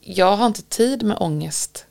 [0.00, 1.86] jag har inte tid med ångest.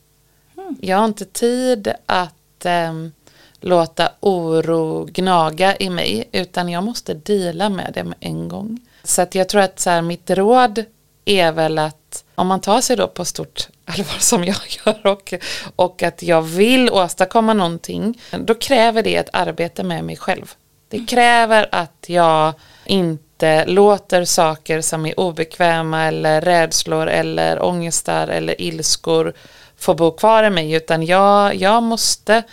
[0.82, 3.12] Jag har inte tid att ehm,
[3.60, 8.80] låta oro gnaga i mig utan jag måste dela med det med en gång.
[9.04, 10.84] Så att jag tror att så här, mitt råd
[11.26, 15.34] är väl att om man tar sig då på stort allvar som jag gör och,
[15.76, 20.54] och att jag vill åstadkomma någonting då kräver det ett arbete med mig själv.
[20.88, 22.54] Det kräver att jag
[22.86, 23.29] inte
[23.68, 29.34] låter saker som är obekväma eller rädslor eller ångestar eller ilskor
[29.78, 32.44] få bo kvar i mig utan jag, jag måste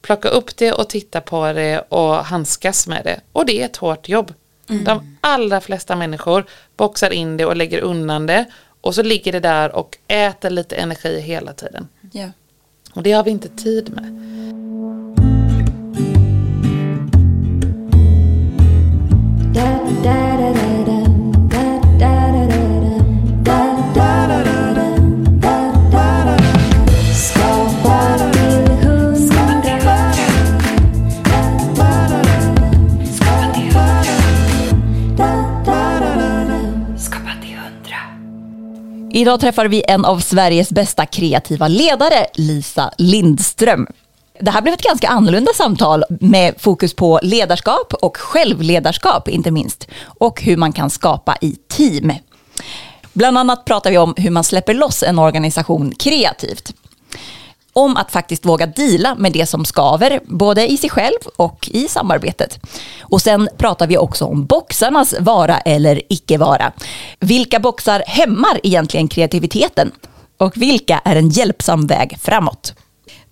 [0.00, 3.20] plocka upp det och titta på det och handskas med det.
[3.32, 4.34] Och det är ett hårt jobb.
[4.68, 4.84] Mm.
[4.84, 6.44] De allra flesta människor
[6.76, 8.44] boxar in det och lägger undan det
[8.80, 11.88] och så ligger det där och äter lite energi hela tiden.
[12.12, 12.30] Yeah.
[12.94, 15.39] Och det har vi inte tid med.
[39.20, 43.86] Idag träffar vi en av Sveriges bästa kreativa ledare, Lisa Lindström.
[44.40, 49.88] Det här blev ett ganska annorlunda samtal med fokus på ledarskap och självledarskap inte minst.
[50.02, 52.12] Och hur man kan skapa i team.
[53.12, 56.74] Bland annat pratar vi om hur man släpper loss en organisation kreativt.
[57.72, 61.88] Om att faktiskt våga dela med det som skaver, både i sig själv och i
[61.88, 62.58] samarbetet.
[63.00, 66.72] Och sen pratar vi också om boxarnas vara eller icke vara.
[67.20, 69.92] Vilka boxar hämmar egentligen kreativiteten?
[70.38, 72.74] Och vilka är en hjälpsam väg framåt?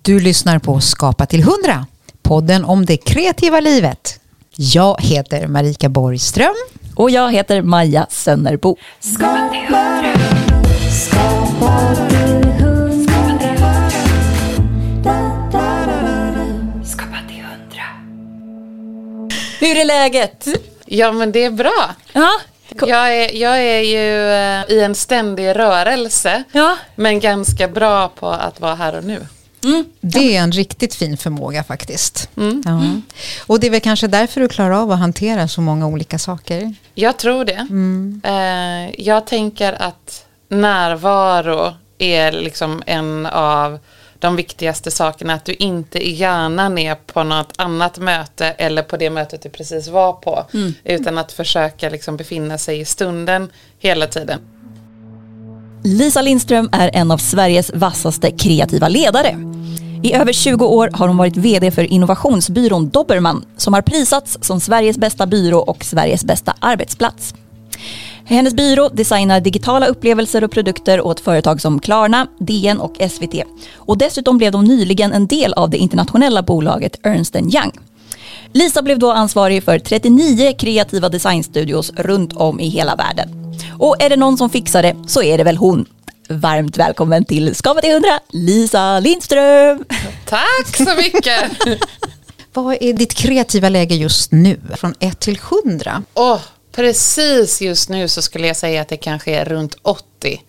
[0.09, 1.87] Du lyssnar på Skapa till 100,
[2.23, 4.21] podden om det kreativa livet.
[4.57, 6.55] Jag heter Marika Borgström.
[6.97, 8.77] Och jag heter Maja Sönnerbo.
[9.01, 10.15] Skapa till 100.
[10.91, 13.09] Skapa till 100.
[16.85, 17.83] Skapa till 100.
[19.61, 20.47] Hur är läget?
[20.87, 21.91] Ja men det är bra.
[22.13, 22.31] Ja.
[22.87, 26.77] Jag är, jag är ju eh, i en ständig rörelse Ja.
[26.95, 29.27] men ganska bra på att vara här och nu.
[29.69, 29.85] Mm.
[30.01, 32.31] Det är en riktigt fin förmåga faktiskt.
[32.37, 32.63] Mm.
[32.65, 33.01] Ja.
[33.47, 36.75] Och det är väl kanske därför du klarar av att hantera så många olika saker.
[36.95, 37.67] Jag tror det.
[38.29, 43.79] Eh, jag tänker att närvaro är liksom en av
[44.19, 45.35] de viktigaste sakerna.
[45.35, 49.49] Att du inte i hjärnan är på något annat möte eller på det mötet du
[49.49, 50.45] precis var på.
[50.85, 54.41] Utan att försöka liksom befinna sig i stunden hela tiden.
[55.85, 59.37] Lisa Lindström är en av Sveriges vassaste kreativa ledare.
[60.03, 64.61] I över 20 år har hon varit VD för innovationsbyrån Dobermann som har prisats som
[64.61, 67.35] Sveriges bästa byrå och Sveriges bästa arbetsplats.
[68.25, 73.35] Hennes byrå designar digitala upplevelser och produkter åt företag som Klarna, DN och SVT.
[73.75, 77.73] Och dessutom blev de nyligen en del av det internationella bolaget Ernst Young.
[78.53, 83.29] Lisa blev då ansvarig för 39 kreativa designstudios runt om i hela världen.
[83.79, 85.87] Och är det någon som fixar det så är det väl hon.
[86.31, 89.85] Varmt välkommen till Skapa till 100, Lisa Lindström!
[90.25, 91.51] Tack så mycket!
[92.53, 94.61] Vad är ditt kreativa läge just nu?
[94.77, 96.03] Från 1 till 100?
[96.15, 96.41] Åh,
[96.73, 100.43] precis just nu så skulle jag säga att det kanske är runt 80.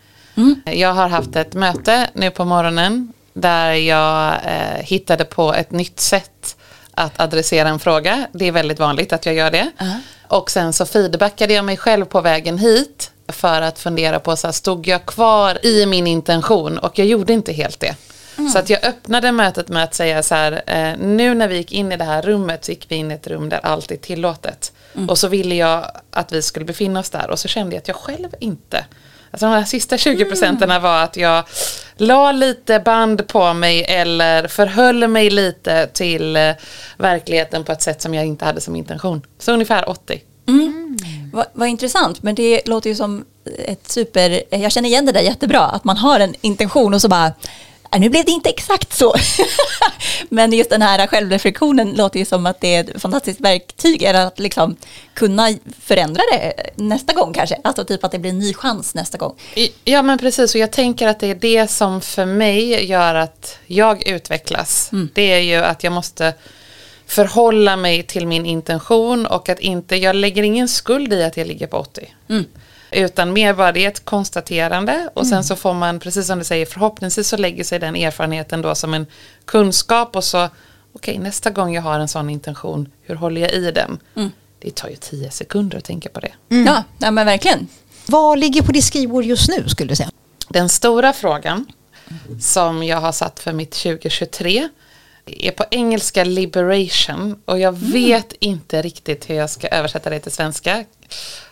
[0.65, 5.99] Jag har haft ett möte nu på morgonen där jag eh, hittade på ett nytt
[5.99, 6.55] sätt
[6.91, 8.27] att adressera en fråga.
[8.31, 9.71] Det är väldigt vanligt att jag gör det.
[10.27, 14.47] Och sen så feedbackade jag mig själv på vägen hit för att fundera på så
[14.47, 17.95] här, stod jag kvar i min intention och jag gjorde inte helt det.
[18.53, 21.71] Så att jag öppnade mötet med att säga så här, eh, nu när vi gick
[21.71, 23.95] in i det här rummet så gick vi in i ett rum där allt är
[23.95, 24.71] tillåtet.
[25.07, 27.87] Och så ville jag att vi skulle befinna oss där och så kände jag att
[27.87, 28.85] jag själv inte.
[29.31, 31.43] Alltså de här sista 20 procenten var att jag
[31.97, 36.51] la lite band på mig eller förhöll mig lite till eh,
[36.97, 39.21] verkligheten på ett sätt som jag inte hade som intention.
[39.39, 40.21] Så ungefär 80.
[41.33, 43.25] Vad, vad intressant, men det låter ju som
[43.65, 44.43] ett super...
[44.49, 47.33] Jag känner igen det där jättebra, att man har en intention och så bara
[47.91, 49.15] "Nej, nu blev det inte exakt så.
[50.29, 54.25] Men just den här självreflektionen låter ju som att det är ett fantastiskt verktyg, eller
[54.25, 54.75] att liksom
[55.13, 55.49] kunna
[55.81, 57.57] förändra det nästa gång kanske.
[57.63, 59.35] Alltså typ att det blir en ny chans nästa gång.
[59.83, 63.57] Ja men precis och jag tänker att det är det som för mig gör att
[63.65, 64.89] jag utvecklas.
[65.13, 66.33] Det är ju att jag måste
[67.09, 71.47] förhålla mig till min intention och att inte, jag lägger ingen skuld i att jag
[71.47, 72.13] ligger på 80.
[72.91, 76.45] Utan mer bara det är ett konstaterande och sen så får man, precis som du
[76.45, 79.05] säger, förhoppningsvis så lägger sig den erfarenheten då som en
[79.45, 80.49] kunskap och så,
[80.93, 83.99] okej nästa gång jag har en sån intention, hur håller jag i den?
[84.59, 86.31] Det tar ju tio sekunder att tänka på det.
[86.47, 87.67] Ja, ja, men verkligen.
[88.05, 90.09] Vad ligger på ditt skrivbord just nu skulle du säga?
[90.49, 91.65] Den stora frågan
[92.41, 94.69] som jag har satt för mitt 2023
[95.39, 100.31] är på engelska liberation och jag vet inte riktigt hur jag ska översätta det till
[100.31, 100.85] svenska.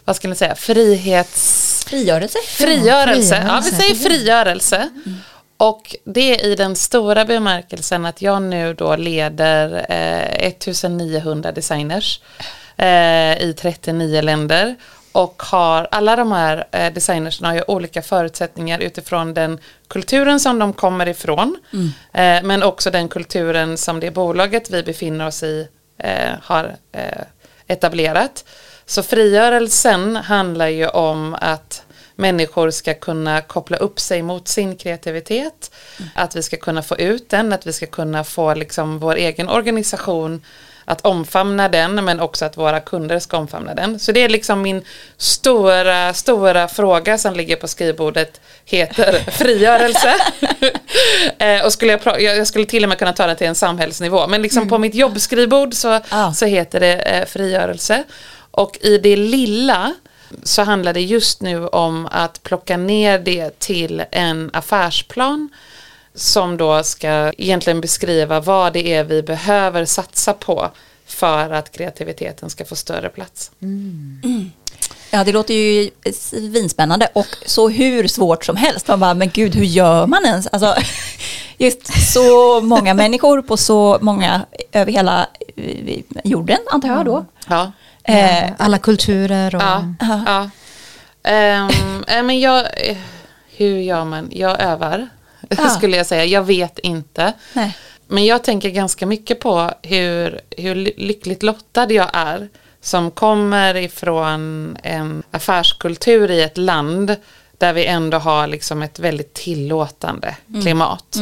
[0.06, 0.56] Vad ska ni säga?
[0.56, 1.86] Frihets...
[1.88, 2.38] Frigörelse.
[2.48, 3.44] Frigörelse.
[3.48, 4.90] Ja, vi säger frigörelse.
[5.58, 12.22] Och det är i den stora bemärkelsen att jag nu då leder eh, 1900 designers
[12.78, 14.76] eh, i 39 länder.
[15.18, 20.74] Och har, alla de här eh, har ju olika förutsättningar utifrån den kulturen som de
[20.74, 21.58] kommer ifrån.
[22.14, 25.68] Eh, men också den kulturen som det bolaget vi befinner oss i
[25.98, 27.24] eh, har eh,
[27.68, 28.46] etablerat.
[28.86, 31.84] Så frigörelsen handlar ju om att
[32.16, 35.72] människor ska kunna koppla upp sig mot sin kreativitet.
[36.16, 39.50] Att vi ska kunna få ut den, att vi ska kunna få liksom vår egen
[39.50, 40.42] organisation
[40.90, 44.00] att omfamna den men också att våra kunder ska omfamna den.
[44.00, 44.84] Så det är liksom min
[45.18, 50.14] stora, stora fråga som ligger på skrivbordet heter frigörelse.
[51.40, 54.28] eh, och skulle jag, jag, skulle till och med kunna ta det till en samhällsnivå
[54.28, 56.34] men liksom på mitt jobbskrivbord så, Ah.
[56.34, 58.04] så heter det eh, frigörelse.
[58.52, 59.94] Och i det lilla
[60.44, 65.50] så handlar det just nu om att plocka ner det till en affärsplan
[66.18, 70.72] som då ska egentligen beskriva vad det är vi behöver satsa på
[71.06, 73.52] för att kreativiteten ska få större plats.
[75.12, 78.88] Ja, det låter ju svinspännande och så hur svårt som helst.
[78.88, 80.48] Man bara, men gud, hur gör man ens?
[80.48, 80.76] Alltså,
[81.58, 87.26] just så många människor på så många, över hela eh, jorden, antar jag då.
[87.48, 87.72] Ja.
[88.04, 89.62] Eh, Alla kulturer och...
[89.62, 89.84] Ja,
[90.26, 90.50] ja.
[91.32, 91.70] Eh,
[92.24, 92.98] men jag, eh,
[93.56, 94.30] hur gör man?
[94.32, 95.08] Jag övar,
[95.58, 95.70] Ja.
[95.70, 96.26] skulle jag säga.
[96.26, 97.34] Jag vet inte.
[97.54, 97.78] nej.
[98.08, 102.50] Men jag tänker ganska mycket på hur, hur ly- lyckligt lottad jag är
[102.82, 107.16] som kommer ifrån en affärskultur i ett land
[107.58, 111.18] där vi ändå har liksom ett väldigt tillåtande klimat.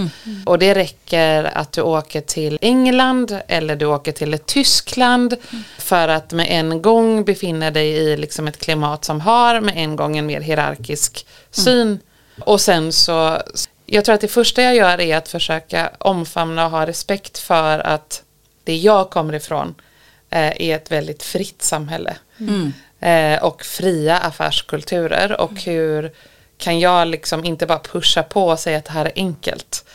[0.45, 5.36] Och det räcker att du åker till England eller du åker till ett Tyskland
[5.80, 9.95] för att med en gång befinna dig i liksom ett klimat som har med en
[9.95, 12.00] gång en mer hierarkisk syn.
[12.39, 13.38] Och sen så,
[13.86, 17.80] jag tror att det första jag gör är att försöka omfamna och ha respekt för
[17.80, 18.24] att
[18.64, 19.76] det jag kommer ifrån
[20.30, 22.18] eh, är ett väldigt fritt samhälle.
[23.00, 26.12] Eh, och fria affärskulturer och hur
[26.58, 29.86] kan jag liksom inte bara pusha på och säga att det här är enkelt.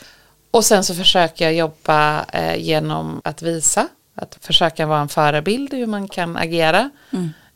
[0.51, 5.73] Och sen så försöker jag jobba eh, genom att visa, att försöka vara en förebild
[5.73, 6.89] hur man kan agera.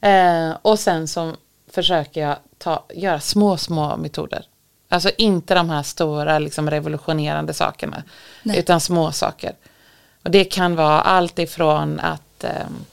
[0.01, 1.33] Eh, och sen så
[1.71, 4.45] försöker jag ta, göra små, små metoder.
[4.89, 8.03] Alltså inte de här stora liksom revolutionerande sakerna,
[8.43, 8.59] Nej.
[8.59, 9.53] utan små saker.
[10.23, 12.85] Och det kan vara allt ifrån att ehm,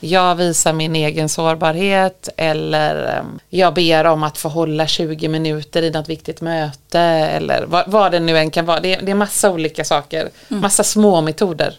[0.00, 5.82] jag visar min egen sårbarhet eller ehm, jag ber om att få hålla 20 minuter
[5.82, 8.80] i något viktigt möte eller vad, vad det nu än kan vara.
[8.80, 11.78] Det det är massa olika saker, massa små metoder.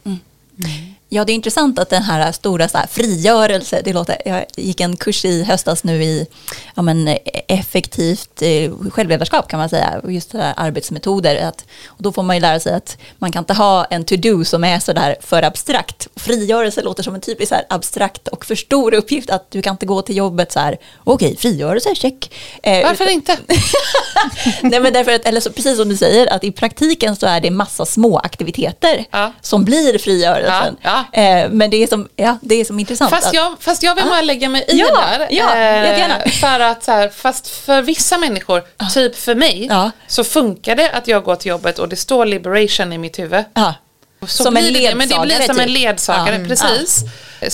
[1.10, 4.80] Ja, det är intressant att den här stora så här, frigörelse, det låter, jag gick
[4.82, 6.28] en kurs i höstas nu i
[6.76, 7.18] ja, men,
[7.48, 11.36] effektivt eh, självledarskap kan man säga, och just det här arbetsmetoder.
[11.48, 14.44] Att, och då får man ju lära sig att man kan inte ha en to-do
[14.46, 16.08] som är så där för abstrakt.
[16.16, 19.74] Frigörelse låter som en typisk så här, abstrakt och för stor uppgift, att du kan
[19.74, 22.32] inte gå till jobbet så här, okej, frigörelse, check.
[22.64, 23.38] Eh, Varför inte?
[24.62, 27.42] Nej men därför att, eller så, precis som du säger, att i praktiken så är
[27.42, 29.34] det massa små aktiviteter Ja.
[29.42, 30.78] som blir frigörelsen.
[30.82, 33.10] Ja, Eh, men det är som, ja, det är som intressant.
[33.12, 34.88] Fast jag, fast jag vill bara lägga mig i Ja,
[35.18, 35.28] där.
[35.30, 38.64] ja, eh, för att så här, fast för vissa människor,
[38.94, 39.92] typ för mig, Ja.
[40.08, 43.44] så funkar det att jag går till jobbet och det står liberation i mitt huvud.
[43.54, 43.74] ja.
[44.22, 45.78] Så Som en blir det, men det blir ledsagare, som en typ.
[45.78, 46.48] ledsagare, Ja.
[46.48, 47.02] precis.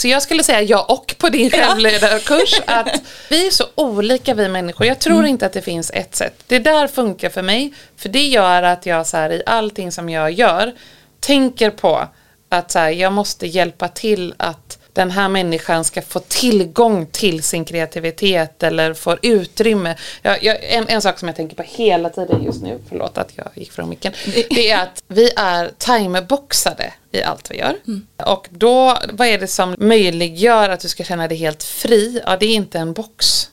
[0.01, 2.61] Så jag skulle säga ja och på din självledarkurs.
[2.65, 2.87] Att
[3.29, 4.87] vi är så olika vi människor.
[4.87, 6.43] Jag tror inte att det finns ett sätt.
[6.47, 7.73] Det där funkar för mig.
[7.97, 10.73] För det gör att jag så här, i allting som jag gör
[11.19, 12.07] tänker på
[12.53, 17.43] att så här, jag måste hjälpa till att den här människan ska få tillgång till
[17.43, 19.95] sin kreativitet eller får utrymme.
[20.21, 23.31] Jag, jag, en, en sak som jag tänker på hela tiden just nu, förlåt att
[23.35, 24.13] jag gick från micken,
[24.49, 27.75] det är att vi är timerboxade i allt vi gör.
[28.17, 32.21] Och då, vad är det som möjliggör att du ska känna dig helt fri?
[32.25, 33.49] Ja, det är inte en box.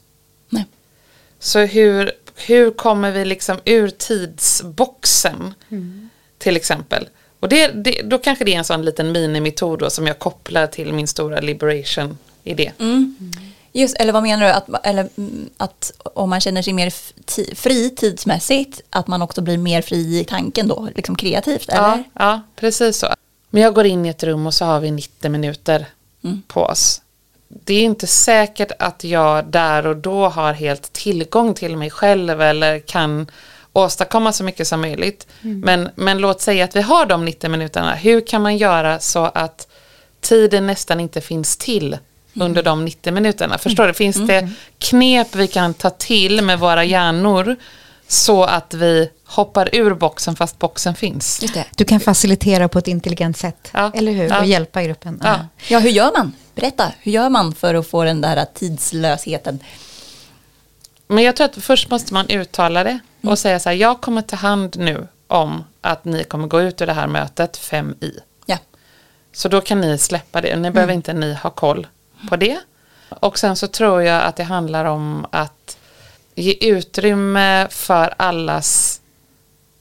[0.48, 0.64] Nej.
[1.38, 5.54] Så hur, hur kommer vi liksom ur tidsboxen
[6.38, 7.08] till exempel?
[7.40, 10.66] Och det, det, då kanske det är en sån liten minimetod då som jag kopplar
[10.66, 12.72] till min stora liberation-idé.
[13.72, 14.52] Just, eller vad menar du?
[14.52, 16.92] Att, eller, mm, att om man känner sig mer
[17.54, 21.68] fri tidsmässigt, att man också blir mer fri i tanken då, liksom kreativt?
[21.68, 21.82] Eller?
[21.82, 23.06] Ja, ja, precis så.
[23.50, 25.86] Men jag går in i ett rum och så har vi 90 minuter
[26.46, 27.02] på oss.
[27.48, 32.42] Det är inte säkert att jag där och då har helt tillgång till mig själv
[32.42, 33.30] eller kan
[33.72, 35.26] åstadkomma så mycket som möjligt.
[35.40, 37.94] Men, men låt säga att vi har de 90 minuterna.
[37.94, 39.68] Hur kan man göra så att
[40.20, 41.98] tiden nästan inte finns till
[42.34, 43.58] under de 90 minuterna?
[43.58, 43.94] Förstår du?
[43.94, 44.48] Finns det
[44.78, 47.56] knep vi kan ta till med våra hjärnor
[48.08, 51.42] så att vi hoppar ur boxen fast boxen finns?
[51.42, 51.64] Just det.
[51.76, 53.90] Du kan facilitera på ett intelligent sätt, Ja.
[53.94, 54.28] eller hur?
[54.28, 54.40] Ja.
[54.40, 55.20] Och hjälpa gruppen.
[55.24, 55.46] Ja.
[55.68, 56.32] Ja, hur gör man?
[56.54, 59.58] Berätta, hur gör man för att få den där tidslösheten?
[61.12, 64.22] Men jag tror att först måste man uttala det och säga så här, jag kommer
[64.22, 68.12] ta hand nu om att ni kommer gå ut ur det här mötet fem i.
[68.46, 68.58] Ja.
[69.32, 71.86] Så då kan ni släppa det, ni behöver inte ni ha koll
[72.28, 72.60] på det.
[73.08, 75.78] Och sen så tror jag att det handlar om att
[76.34, 79.00] ge utrymme för allas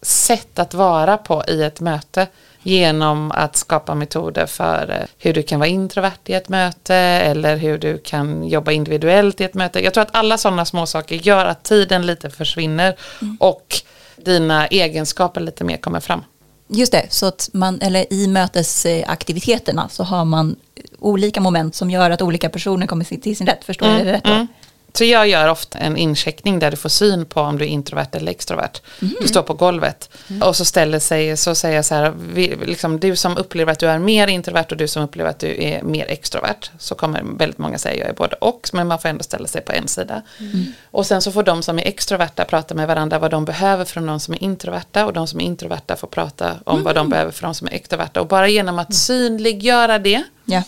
[0.02, 2.28] sätt att vara på i ett möte
[2.64, 7.58] genom att skapa metoder för eh, hur du kan vara introvert i ett möte eller
[7.58, 9.84] hur du kan jobba individuellt i ett möte.
[9.84, 12.96] Jag tror att alla sådana små saker gör att tiden lite försvinner
[13.40, 13.82] och
[14.16, 16.24] dina egenskaper lite mer kommer fram.
[16.68, 20.56] Just det, så att man, eller i mötesaktiviteterna så har man
[21.00, 23.64] olika moment som gör att olika personer kommer till sin rätt.
[23.64, 24.32] Förstår jag det rätt då?
[24.32, 24.48] Mm.
[24.94, 28.08] Så jag gör ofta en incheckning där du får syn på om du är introvert
[28.12, 28.82] eller extrovert.
[29.22, 30.10] Du står på golvet
[30.44, 33.80] och så ställer sig, så säger jag så här, vi, liksom, du som upplever att
[33.80, 36.72] du är mer introvert och du som upplever att du är mer extrovert.
[36.80, 39.62] Så kommer väldigt många säga jag är både och, men man får ändå ställa sig
[39.62, 40.22] på en sida.
[40.92, 44.06] Och sen så får de som är extroverta prata med varandra vad de behöver från
[44.06, 47.32] de som är introverta och de som är introverta får prata om vad de behöver
[47.32, 48.22] från de som är extroverta.
[48.22, 50.64] Och bara genom att synliggöra det Ja.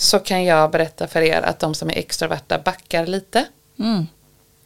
[0.00, 3.44] Så kan jag berätta för er att de som är extroverta backar lite.
[3.78, 4.06] Mm.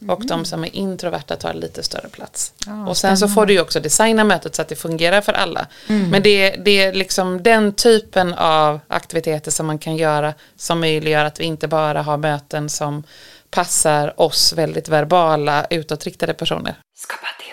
[0.07, 2.53] Och de som är introverta tar lite större plats.
[2.65, 5.33] Ja, och sen så får du ju också designa mötet så att det fungerar för
[5.33, 5.67] alla.
[5.87, 11.25] Men det, det är liksom den typen av aktiviteter som man kan göra som möjliggör
[11.25, 13.03] att vi inte bara har möten som
[13.49, 16.75] passar oss väldigt verbala utåtriktade personer.
[16.95, 17.52] Skapa till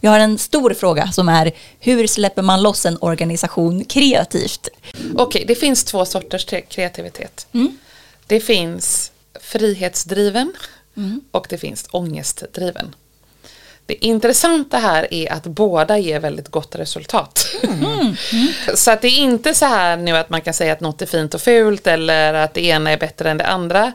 [0.00, 4.68] Vi har en stor fråga som är hur släpper man loss en organisation kreativt?
[5.16, 7.46] Okej, det finns två sorters te- kreativitet.
[8.26, 10.52] Det finns frihetsdriven
[11.30, 12.94] och det finns ångestdriven.
[13.88, 17.46] Det intressanta här är att båda ger väldigt gott resultat.
[18.74, 21.06] Så att det är inte så här nu att man kan säga att något är
[21.06, 23.92] fint och fult eller att det ena är bättre än det andra.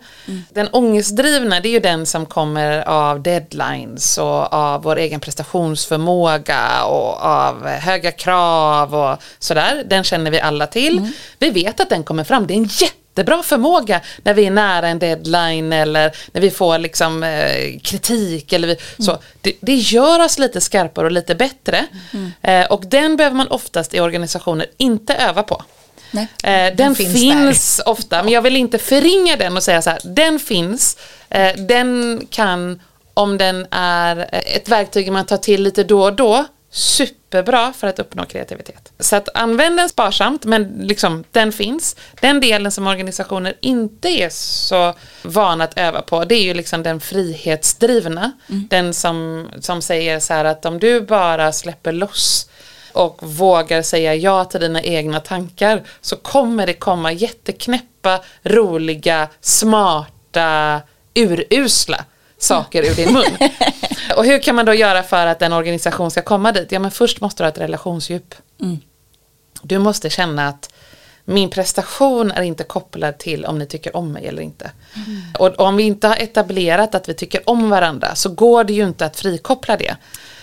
[0.53, 6.83] Den ångestdrivna det är ju den som kommer av deadlines och av vår egen prestationsförmåga
[6.83, 9.83] och av höga krav och sådär.
[9.85, 11.11] Den känner vi alla till.
[11.39, 12.47] Vi vet att den kommer fram.
[12.47, 12.69] Det är en
[13.13, 18.53] jättebra förmåga när vi är nära en deadline eller när vi får liksom, eh, kritik.
[18.53, 19.17] Eller vi, så.
[19.41, 21.85] Det, det gör oss lite skarpare och lite bättre.
[22.41, 25.63] Eh, och den behöver man oftast i organisationer inte öva på.
[26.11, 26.27] Nej.
[26.43, 29.99] Eh, den, finns finns, ofta, men jag vill inte förringa den och säga så här,
[30.03, 30.97] den finns,
[31.29, 32.81] eh, den kan,
[33.13, 37.99] om den är ett verktyg man tar till lite då och då, superbra för att
[37.99, 38.91] uppnå kreativitet.
[38.99, 41.95] Så att använd den sparsamt, men liksom, den finns.
[42.21, 46.83] Den delen som organisationer inte är så vana att öva på, det är ju liksom
[46.83, 48.31] den frihetsdrivna.
[48.47, 52.49] Den som, som säger så här att om du bara släpper loss
[52.93, 60.81] och vågar säga ja till dina egna tankar så kommer det komma jätteknäppa, roliga, smarta,
[61.13, 62.05] urusla
[62.37, 63.37] saker ur din mun.
[64.15, 66.71] och hur kan man då göra för att en organisation ska komma dit?
[66.71, 68.35] Ja men först måste du ha ett relationsdjup.
[69.61, 70.73] Du måste känna att
[71.25, 74.71] min prestation är inte kopplad till om ni tycker om mig eller inte.
[75.39, 78.83] Och om vi inte har etablerat att vi tycker om varandra så går det ju
[78.83, 79.95] inte att frikoppla det.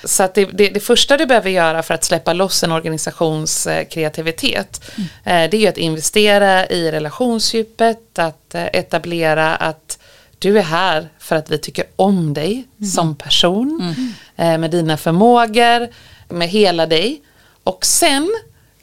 [0.04, 3.66] Så att det, det, det första du behöver göra för att släppa loss en organisations
[3.66, 9.98] eh, kreativitet eh, det är ju att investera i relationsdjupet, att eh, etablera att
[10.40, 13.94] du är här för att vi tycker om dig som person,
[14.36, 15.88] eh, med dina förmågor,
[16.28, 17.22] med hela dig.
[17.64, 18.30] Och sen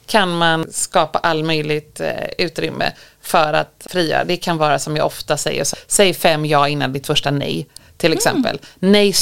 [0.06, 4.24] kan man skapa all möjligt eh, utrymme för att frigöra.
[4.24, 8.12] Det kan vara som jag ofta säger, säg fem ja innan ditt första nej till
[8.12, 8.60] exempel.
[8.78, 9.12] Nej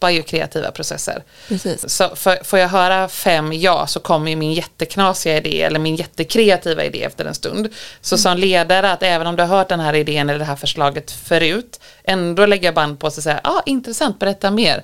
[0.00, 1.22] stoppar ju kreativa processer.
[1.48, 1.88] Precis.
[1.88, 5.96] Så för, får jag höra fem ja så kommer ju min jätteknasiga idé eller min
[5.96, 7.68] jättekreativa idé efter en stund.
[8.00, 10.56] Så som ledare att även om du har hört den här idén eller det här
[10.56, 14.82] förslaget förut ändå lägga band på sig och säga, ja ah, intressant, berätta mer.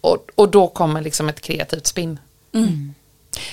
[0.00, 2.18] Och, och då kommer liksom ett kreativt spinn.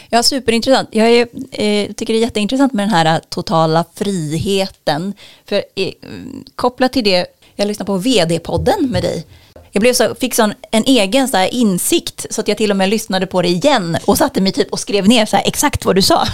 [0.10, 0.90] Ja, superintressant.
[0.92, 5.14] Jag är, eh, tycker det är jätteintressant med den här eh, totala friheten.
[5.46, 5.94] För eh,
[6.56, 9.26] kopplat till det, jag lyssnade på vd-podden med dig.
[9.72, 12.90] Jag blev så, fick sån, en egen så insikt så att jag till och med
[12.90, 16.02] lyssnade på det igen och satte mig typ och skrev ner så exakt vad du
[16.02, 16.28] sa.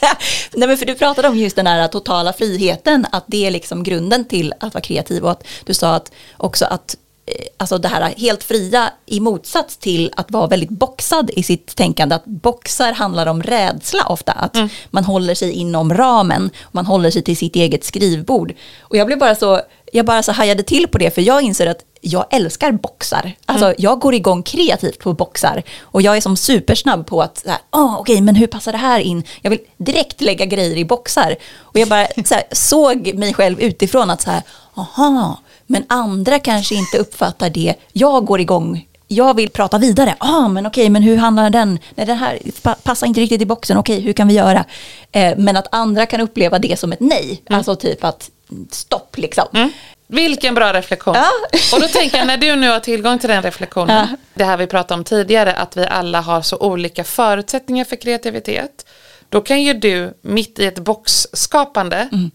[0.52, 3.82] Nej, men för du pratade om just den här totala friheten, att det är liksom
[3.82, 7.88] grunden till att vara kreativ och att du sa att också att eh, alltså det
[7.88, 12.14] här helt fria i motsats till att vara väldigt boxad i sitt tänkande.
[12.14, 14.68] Att boxar handlar om rädsla ofta, att mm.
[14.90, 18.54] man håller sig inom ramen, man håller sig till sitt eget skrivbord.
[18.80, 19.60] Och jag blev bara så,
[19.92, 23.32] jag bara så hajade till på det, för jag inser att jag älskar boxar.
[23.46, 23.76] Alltså mm.
[23.78, 25.62] jag går igång kreativt på boxar.
[25.80, 29.00] Och jag är som supersnabb på att, oh, okej okay, men hur passar det här
[29.00, 29.22] in?
[29.42, 31.36] Jag vill direkt lägga grejer i boxar.
[31.58, 34.42] Och jag bara så här, såg mig själv utifrån att så här,
[34.74, 37.74] aha, men andra kanske inte uppfattar det.
[37.92, 40.14] Jag går igång jag vill prata vidare.
[40.18, 41.78] ah, men okej, men hur handlar den?
[41.94, 42.38] Nej, den här
[42.82, 43.76] passar inte riktigt i boxen.
[43.76, 44.64] Okej, hur kan vi göra?
[45.12, 47.42] Eh, men att andra kan uppleva det som ett nej.
[47.46, 47.58] Mm.
[47.58, 48.30] Alltså typ att
[48.70, 49.44] stopp liksom.
[49.52, 49.70] Mm.
[50.06, 51.14] Vilken bra reflektion.
[51.14, 51.30] Ja.
[51.72, 54.08] Och då tänker jag när du nu har tillgång till den reflektionen.
[54.10, 54.16] Ja.
[54.34, 58.86] Det här vi pratade om tidigare, att vi alla har så olika förutsättningar för kreativitet.
[59.28, 62.30] Då kan ju du mitt i ett boxskapande mm.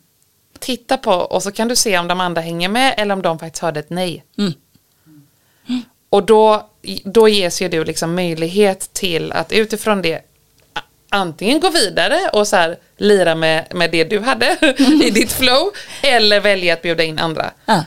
[0.60, 3.40] titta på och så kan du se om de andra hänger med eller om de
[3.40, 4.24] faktiskt hörde ett nej.
[4.38, 4.54] Mm.
[6.10, 6.70] Och då,
[7.04, 10.29] då ges ju du liksom möjlighet till att utifrån det
[11.10, 14.58] antingen gå vidare och så här, lira med, med det du hade
[15.04, 17.52] i ditt flow eller välja att bjuda in andra.
[17.66, 17.82] Ah.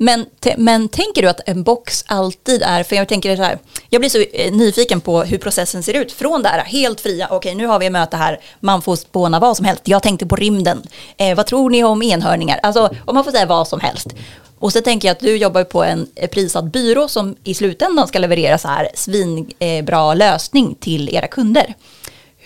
[0.00, 3.58] Men, men tänker du att en box alltid är, för jag tänker så här,
[3.90, 7.28] jag blir så eh, nyfiken på hur processen ser ut från det här helt fria,
[7.30, 10.26] okej nu har vi ett möte här, man får spåna vad som helst, jag tänkte
[10.26, 10.82] på rymden,
[11.16, 14.14] eh, vad tror ni om enhörningar, alltså om man får säga vad som helst.
[14.58, 18.08] Och så tänker jag att du jobbar på en eh, prisad byrå som i slutändan
[18.08, 21.74] ska leverera så här svinbra eh, lösning till era kunder.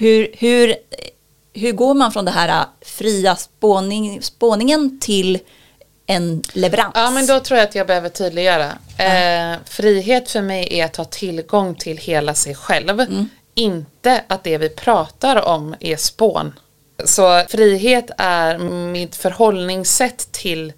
[0.03, 0.77] Hur, hur,
[1.53, 5.39] hur går man från det här fria spåning, spåningen till
[6.07, 6.93] en leverans?
[6.95, 8.73] Ja, men då tror jag att jag behöver tydliggöra.
[8.97, 9.53] Mm.
[9.53, 13.01] Eh, frihet för mig är att ha tillgång till hela sig själv.
[13.01, 13.29] Mm.
[13.55, 16.53] Inte att det vi pratar om är spån.
[17.05, 18.59] Så frihet är
[18.93, 20.73] mitt förhållningssätt till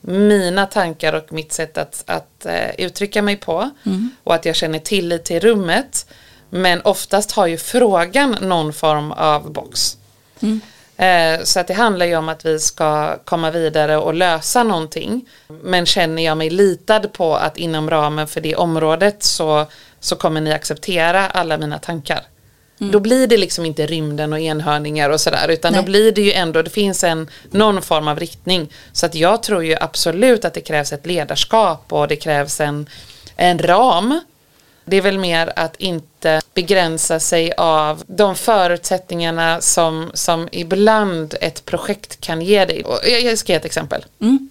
[0.00, 3.70] mina tankar och mitt sätt att, att uh, uttrycka mig på.
[3.86, 4.10] Mm.
[4.24, 6.06] Och att jag känner tillit till rummet.
[6.50, 9.96] Men oftast har ju frågan någon form av box.
[10.40, 10.60] Mm.
[10.96, 15.28] Eh, så att det handlar ju om att vi ska komma vidare och lösa någonting.
[15.62, 19.66] Men känner jag mig litad på att inom ramen för det området så,
[20.00, 22.22] så kommer ni acceptera alla mina tankar.
[22.80, 22.92] Mm.
[22.92, 25.82] Då blir det liksom inte rymden och enhörningar och sådär utan Nej.
[25.82, 28.72] då blir det ju ändå, det finns en, någon form av riktning.
[28.92, 32.88] Så att jag tror ju absolut att det krävs ett ledarskap och det krävs en,
[33.36, 34.20] en ram
[34.86, 41.64] det är väl mer att inte begränsa sig av de förutsättningarna som, som ibland ett
[41.64, 42.84] projekt kan ge dig.
[43.22, 44.04] Jag ska ge ett exempel.
[44.20, 44.50] Mm.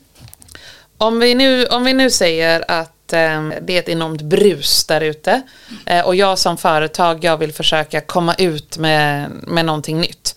[0.98, 5.02] Om, vi nu, om vi nu säger att eh, det är ett enormt brus där
[5.02, 5.42] ute
[5.86, 10.36] eh, och jag som företag jag vill försöka komma ut med, med någonting nytt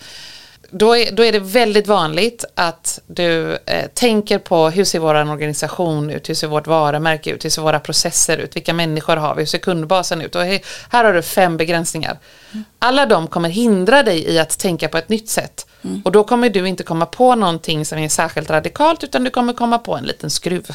[0.70, 5.14] då är, då är det väldigt vanligt att du eh, tänker på hur ser vår
[5.14, 9.34] organisation ut, hur ser vårt varumärke ut, hur ser våra processer ut, vilka människor har
[9.34, 10.42] vi, hur ser kundbasen ut och
[10.90, 12.18] här har du fem begränsningar.
[12.52, 12.64] Mm.
[12.78, 16.02] Alla de kommer hindra dig i att tänka på ett nytt sätt mm.
[16.04, 19.52] och då kommer du inte komma på någonting som är särskilt radikalt utan du kommer
[19.52, 20.66] komma på en liten skruv.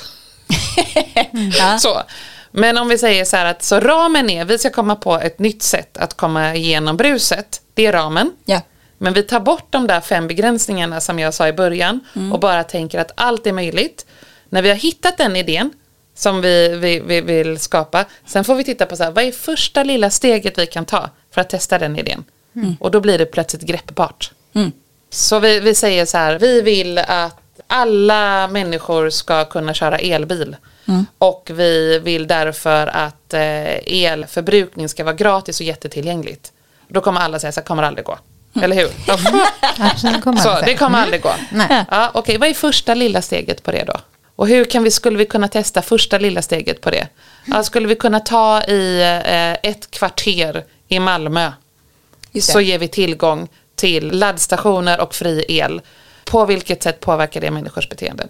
[1.33, 1.79] mm.
[1.79, 2.01] så.
[2.51, 5.39] Men om vi säger så här att så ramen är, vi ska komma på ett
[5.39, 8.31] nytt sätt att komma igenom bruset, det är ramen.
[8.45, 8.61] Ja.
[8.97, 12.33] Men vi tar bort de där fem begränsningarna som jag sa i början mm.
[12.33, 14.05] och bara tänker att allt är möjligt.
[14.49, 15.71] När vi har hittat den idén
[16.15, 19.31] som vi, vi, vi vill skapa, sen får vi titta på så här, vad är
[19.31, 22.23] första lilla steget vi kan ta för att testa den idén.
[22.55, 22.75] Mm.
[22.79, 24.31] Och då blir det plötsligt greppbart.
[24.53, 24.71] Mm.
[25.09, 30.55] Så vi, vi säger så här, vi vill att alla människor ska kunna köra elbil.
[30.85, 31.05] Mm.
[31.17, 36.51] Och vi vill därför att eh, elförbrukning ska vara gratis och jättetillgängligt.
[36.87, 38.17] Då kommer alla säga så här, kommer aldrig gå.
[38.61, 38.89] Eller hur?
[40.43, 41.33] så det kommer aldrig gå.
[41.51, 41.85] Nej.
[41.91, 42.37] Ja, Okej, okay.
[42.37, 43.99] vad är första lilla steget på det då?
[44.35, 47.07] Och hur kan vi, skulle vi kunna testa första lilla steget på det?
[47.45, 51.51] Ja, skulle vi kunna ta i eh, ett kvarter i Malmö
[52.41, 55.81] så ger vi tillgång till laddstationer och fri el.
[56.25, 58.29] På vilket sätt påverkar det människors beteenden?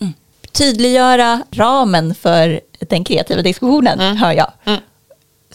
[0.00, 0.12] Mm.
[0.52, 4.16] Tydliggöra ramen för den kreativa diskussionen, mm.
[4.16, 4.52] hör jag.
[4.64, 4.80] Mm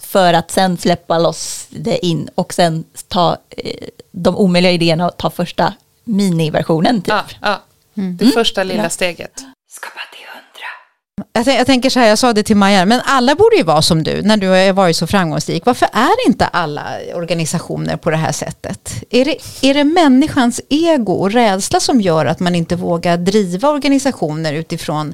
[0.08, 5.18] för att sen släppa loss det in och sen ta eh, de omöjliga idéerna och
[5.18, 7.02] ta första miniversionen.
[7.02, 7.08] Typ.
[7.08, 7.62] Ja, ja.
[7.98, 8.18] Mm.
[8.18, 8.90] det första lilla ja.
[8.90, 9.32] steget.
[9.70, 11.52] Skapa till hundra.
[11.52, 13.82] Jag, jag tänker så här, jag sa det till Maja, men alla borde ju vara
[13.82, 15.66] som du när du har varit så framgångsrik.
[15.66, 19.04] Varför är inte alla organisationer på det här sättet?
[19.10, 23.70] Är det, är det människans ego och rädsla som gör att man inte vågar driva
[23.70, 25.14] organisationer utifrån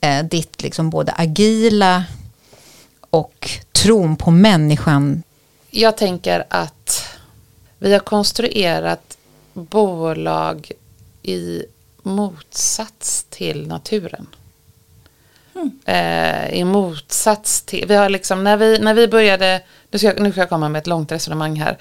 [0.00, 2.04] eh, ditt liksom både agila
[3.10, 3.50] och
[3.82, 5.22] tron på människan?
[5.70, 7.16] Jag tänker att
[7.78, 9.18] vi har konstruerat
[9.52, 10.72] bolag
[11.22, 11.62] i
[12.02, 14.26] motsats till naturen.
[15.84, 20.20] Eh, I motsats till, vi har liksom, när vi, när vi började, nu ska, jag,
[20.20, 21.78] nu ska jag komma med ett långt resonemang här.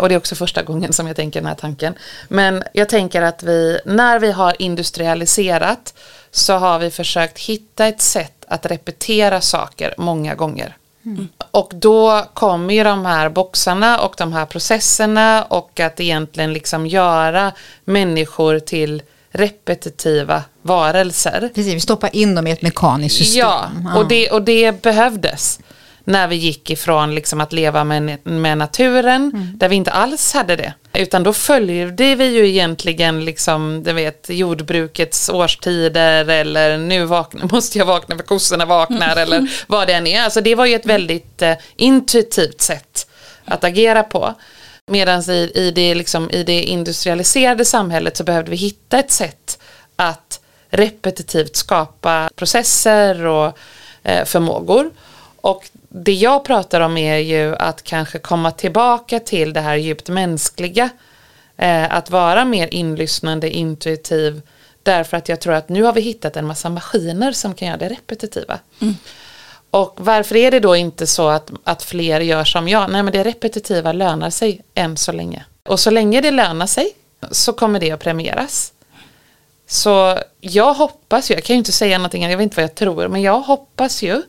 [0.00, 1.94] Och det är också första gången som jag tänker den här tanken.
[2.28, 5.94] Men jag tänker att vi, när vi har industrialiserat
[6.30, 10.77] så har vi försökt hitta ett sätt att repetera saker många gånger.
[11.50, 16.86] Och då kommer ju de här boxarna och de här processerna och att egentligen liksom
[16.86, 17.52] göra
[17.84, 21.50] människor till repetitiva varelser.
[21.54, 23.38] Precis, vi stoppar in dem i ett mekaniskt system.
[23.48, 25.60] Ja, och det, och det behövdes
[26.04, 29.58] när vi gick ifrån liksom att leva med, med naturen, Mm.
[29.58, 30.72] där vi inte alls hade det.
[30.98, 37.78] Utan då följde vi ju egentligen liksom, du vet, jordbrukets årstider eller nu vakna, måste
[37.78, 40.22] jag vakna för kossorna vaknar eller vad det än är.
[40.22, 43.06] Alltså det var ju ett väldigt eh, intuitivt sätt
[43.44, 44.34] att agera på.
[44.86, 49.58] Medan i, i, det, liksom, i det industrialiserade samhället så behövde vi hitta ett sätt
[49.96, 53.58] att repetitivt skapa processer och
[54.02, 54.90] eh, förmågor.
[55.40, 60.08] Och det jag pratar om är ju att kanske komma tillbaka till det här djupt
[60.08, 60.90] mänskliga.
[61.56, 64.42] Eh, att vara mer inlyssnande, intuitiv.
[64.82, 67.78] Därför att jag tror att nu har vi hittat en massa maskiner som kan göra
[67.78, 68.58] det repetitiva.
[69.70, 72.90] Och varför är det då inte så att, att fler gör som jag?
[72.90, 75.44] Nej men det repetitiva lönar sig än så länge.
[75.68, 76.92] Och så länge det lönar sig
[77.30, 78.72] så kommer det att premieras.
[79.66, 82.74] Så jag hoppas ju, jag kan ju inte säga någonting, jag vet inte vad jag
[82.74, 84.22] tror, men jag hoppas ju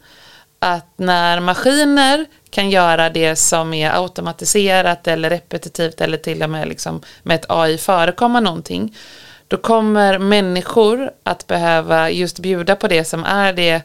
[0.59, 6.67] att när maskiner kan göra det som är automatiserat eller repetitivt eller till och med
[6.67, 8.95] liksom med ett AI förekomma någonting,
[9.47, 13.81] då kommer människor att behöva just bjuda på det som är det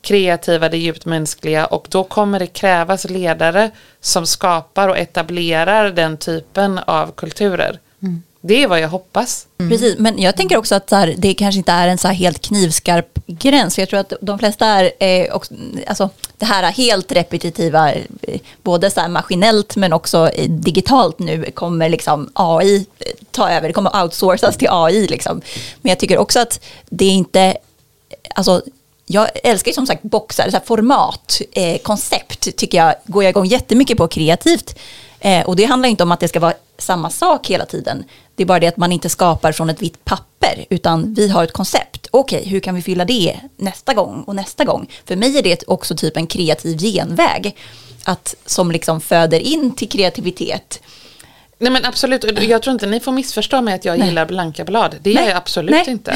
[0.00, 3.70] kreativa, det djupt mänskliga och då kommer det krävas ledare
[4.00, 7.78] som skapar och etablerar den typen av kulturer.
[8.02, 8.22] Mm.
[8.44, 9.46] Det är vad jag hoppas.
[9.58, 9.70] Mm.
[9.70, 12.14] Precis, men jag tänker också att så här, det kanske inte är en så här
[12.14, 13.74] helt knivskarp gräns.
[13.74, 15.54] För jag tror att de flesta är eh, också,
[15.86, 21.50] alltså, det här helt repetitiva, eh, både så här maskinellt men också eh, digitalt nu
[21.54, 23.68] kommer liksom AI eh, ta över.
[23.68, 25.06] Det kommer outsourcas till AI.
[25.06, 25.40] Liksom.
[25.82, 27.56] Men jag tycker också att det är inte,
[28.34, 28.62] alltså
[29.06, 33.30] jag älskar ju som sagt boxar, så här format, eh, koncept tycker jag går jag
[33.30, 34.78] igång jättemycket på kreativt.
[35.24, 38.04] Eh, och det handlar inte om att det ska vara samma sak hela tiden.
[38.34, 41.44] Det är bara det att man inte skapar från ett vitt papper, utan vi har
[41.44, 42.08] ett koncept.
[42.10, 44.90] Okej, hur kan vi fylla det nästa gång och nästa gång?
[45.04, 47.56] För mig är det också typ en kreativ genväg,
[48.04, 50.82] att, som liksom föder in till kreativitet.
[51.58, 54.08] Nej men absolut, jag tror inte ni får missförstå mig att jag Nej.
[54.08, 54.96] gillar blanka blad.
[55.00, 55.90] Det gör jag absolut Nej.
[55.90, 56.14] inte.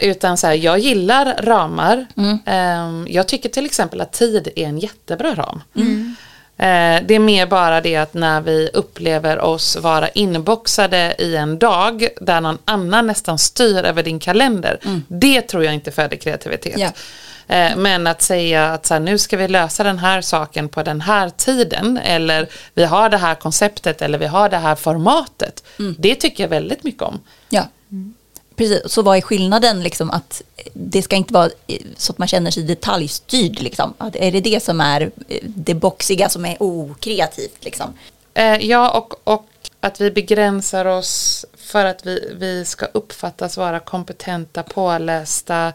[0.00, 2.06] Utan så här, jag gillar ramar.
[2.16, 2.38] Mm.
[2.46, 5.62] Ehm, jag tycker till exempel att tid är en jättebra ram.
[5.76, 6.16] Mm.
[6.62, 11.58] Eh, det är mer bara det att när vi upplever oss vara inboxade i en
[11.58, 14.78] dag där någon annan nästan styr över din kalender.
[15.08, 16.78] Det tror jag inte föder kreativitet.
[17.48, 20.82] Eh, Men att säga att så här, nu ska vi lösa den här saken på
[20.82, 25.64] den här tiden eller vi har det här konceptet eller vi har det här formatet.
[25.98, 27.20] Det tycker jag väldigt mycket om.
[27.48, 27.62] Ja.
[28.56, 31.50] Precis, så vad är skillnaden liksom att det ska inte vara
[31.96, 33.94] så att man känner sig detaljstyrd liksom?
[33.98, 37.94] Att är det det som är eh, det boxiga som är okreativt liksom?
[38.34, 39.46] Eh, ja, och, och
[39.80, 45.72] att vi begränsar oss för att vi, vi ska uppfattas vara kompetenta, pålästa,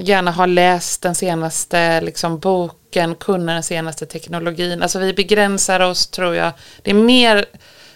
[0.00, 4.82] gärna ha läst den senaste liksom, boken, kunna den senaste teknologin.
[4.82, 6.52] Alltså vi begränsar oss, tror jag.
[6.82, 7.44] Det är mer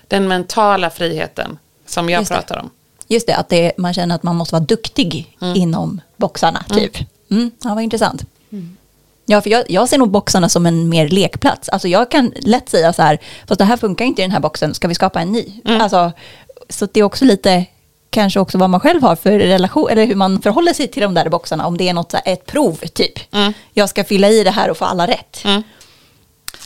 [0.09, 2.71] den mentala friheten som jag pratar om.
[3.09, 6.97] Just det, att det, man känner att man måste vara duktig inom boxarna typ.
[7.31, 7.51] Mm.
[7.65, 8.25] Ja, vad intressant.
[9.31, 11.69] Ja, för jag, jag ser nog boxarna som en mer lekplats.
[11.69, 14.41] Alltså jag kan lätt säga så här, fast det här funkar inte i den här
[14.41, 15.53] boxen, ska vi skapa en ny?
[15.65, 16.13] Alltså,
[16.69, 17.65] så det är också lite,
[18.11, 21.15] kanske också vad man själv har för relation, eller hur man förhåller sig till de
[21.15, 23.35] där boxarna, om det är något, så här, ett prov typ.
[23.35, 23.53] Mm.
[23.73, 25.43] Jag ska fylla i det här och få alla rätt.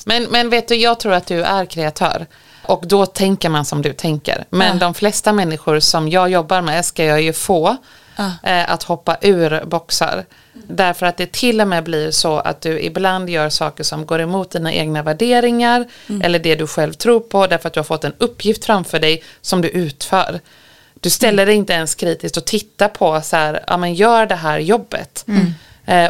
[0.04, 2.26] Men, men vet du, jag tror att du är kreatör.
[2.62, 4.44] Och då tänker man som du tänker.
[4.50, 7.76] Men de flesta människor som jag jobbar med ska jag ju få
[8.16, 8.30] Ja.
[8.42, 10.24] eh, att hoppa ur boxar.
[10.52, 14.20] Därför att det till och med blir så att du ibland gör saker som går
[14.20, 15.86] emot dina egna värderingar.
[16.22, 17.46] Eller det du själv tror på.
[17.46, 20.40] Därför att du har fått en uppgift framför dig som du utför.
[21.00, 24.34] Du ställer dig inte ens kritiskt och tittar på så här, ja men gör det
[24.34, 25.24] här jobbet.
[25.28, 25.34] Eh,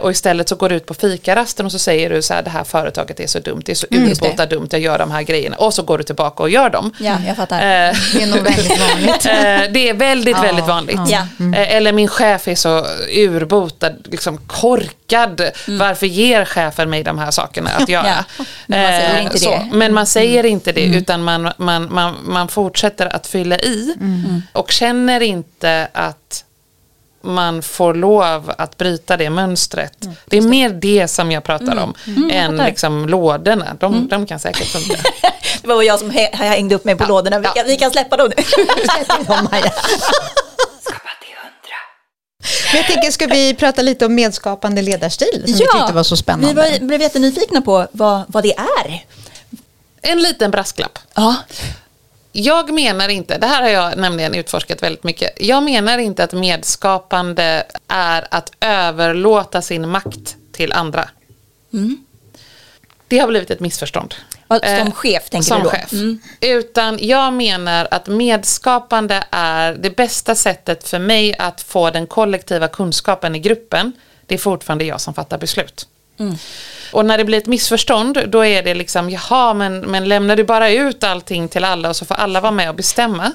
[0.02, 2.50] och istället så går du ut på fikarasten och så säger du så här, det
[2.50, 5.22] här företaget är så dumt, det är så just urbota dumt, jag gör de här
[5.22, 5.56] grejerna.
[5.56, 6.90] Och så går du tillbaka och gör dem.
[7.00, 7.56] Ja, jag fattar.
[7.58, 9.26] Eh, Det är nog väldigt vanligt.
[9.26, 11.00] Eh, det är väldigt, Ja, väldigt vanligt.
[11.08, 11.26] ja.
[11.54, 15.40] Eh, Eller min chef är så urbotad, liksom korkad.
[15.68, 18.06] Varför ger chefen mig de här sakerna att göra?
[18.08, 18.24] Mm.
[18.38, 19.50] Ja, men man säger Eh, inte så.
[19.50, 19.68] det.
[19.72, 23.94] Men man säger inte det, utan man, man, man, man fortsätter att fylla i.
[24.52, 26.44] Och känner inte att
[27.22, 29.92] man får lov att bryta det mönstret.
[30.26, 31.94] det är mer det som jag pratar om
[32.32, 32.66] än fattar.
[32.66, 33.76] liksom lådorna.
[33.80, 34.96] De, de kan säkert funka.
[35.62, 37.38] Det var jag som hä- hängde upp mig på lådorna.
[37.38, 38.42] Vi kan, vi kan släppa dem nu.
[38.44, 39.72] Släpp dem, Maja.
[42.72, 46.16] Men jag tänker, ska vi prata lite om medskapande ledarstil som vi tyckte var så
[46.16, 46.48] spännande?
[46.48, 49.04] Vi var, blev jättenyfikna på vad, vad det är.
[50.02, 50.98] En liten brasklapp.
[51.14, 51.34] Ja.
[52.32, 55.42] Jag menar inte, det här har jag nämligen utforskat väldigt mycket.
[55.42, 61.08] Jag menar inte att medskapande är att överlåta sin makt till andra.
[63.08, 64.14] Det har blivit ett missförstånd.
[64.48, 65.70] Som Eh, chef tänker som du då?
[65.70, 65.92] chef.
[65.92, 66.20] Mm.
[66.40, 72.68] Utan jag menar att medskapande är det bästa sättet för mig att få den kollektiva
[72.68, 73.92] kunskapen i gruppen.
[74.26, 75.86] Det är fortfarande jag som fattar beslut.
[76.22, 76.36] Mm.
[76.92, 80.44] Och när det blir ett missförstånd då är det liksom, jaha men, men lämnar du
[80.44, 83.32] bara ut allting till alla och så får alla vara med och bestämma?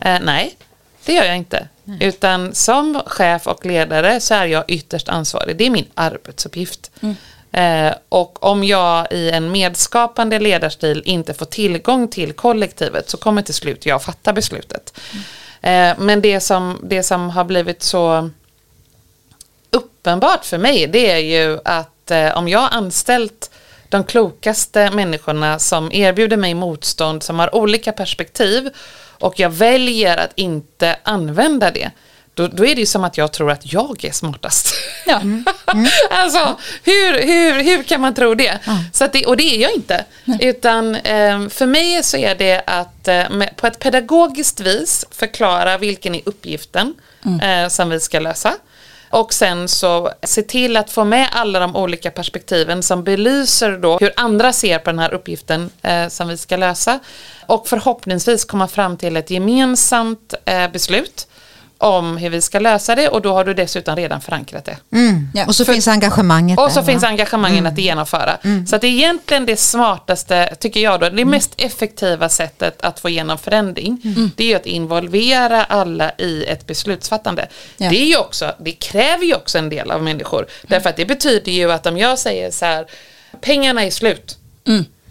[0.00, 0.56] Eh, nej,
[1.04, 1.68] det gör jag inte.
[2.00, 5.56] Utan som chef och ledare så är jag ytterst ansvarig.
[5.56, 6.90] Det är min arbetsuppgift.
[7.52, 13.42] Eh, och om jag i en medskapande ledarstil inte får tillgång till kollektivet så kommer
[13.42, 15.00] till slut jag fatta beslutet.
[15.60, 18.30] Eh, men det som, det som har blivit så
[19.70, 23.50] uppenbart för mig det är ju att eh, om jag anställt
[23.88, 28.70] de klokaste människorna som erbjuder mig motstånd som har olika perspektiv
[29.10, 31.90] och jag väljer att inte använda det
[32.38, 34.74] då, då är det ju som att jag tror att jag är smartast.
[35.06, 35.22] Ja.
[36.10, 38.58] alltså, hur, hur, hur kan man tro det?
[38.92, 40.04] Så att det och det är jag inte.
[40.40, 45.78] Utan eh, för mig så är det att eh, med, på ett pedagogiskt vis förklara
[45.78, 46.94] vilken är uppgiften
[47.42, 48.54] eh, som vi ska lösa.
[49.10, 53.98] Och sen så se till att få med alla de olika perspektiven som belyser då
[53.98, 56.98] hur andra ser på den här uppgiften eh, som vi ska lösa.
[57.46, 61.27] Och förhoppningsvis komma fram till ett gemensamt eh, beslut
[61.78, 64.76] om hur vi ska lösa det och då har du dessutom redan förankrat det.
[64.92, 65.28] Mm.
[65.34, 65.46] Ja.
[65.46, 67.08] Och så finns engagemanget Och så där, finns va?
[67.08, 68.38] engagemangen att genomföra.
[68.68, 73.00] Så att det är egentligen det smartaste, tycker jag då, det mest effektiva sättet att
[73.00, 74.02] få igenom förändring.
[74.36, 77.48] Det är ju att involvera alla i ett beslutsfattande.
[77.76, 77.90] Ja.
[77.90, 80.46] Det, är ju också, det kräver ju också en del av människor.
[80.66, 82.86] Därför att det betyder ju att om jag säger så här,
[83.40, 84.38] pengarna är slut.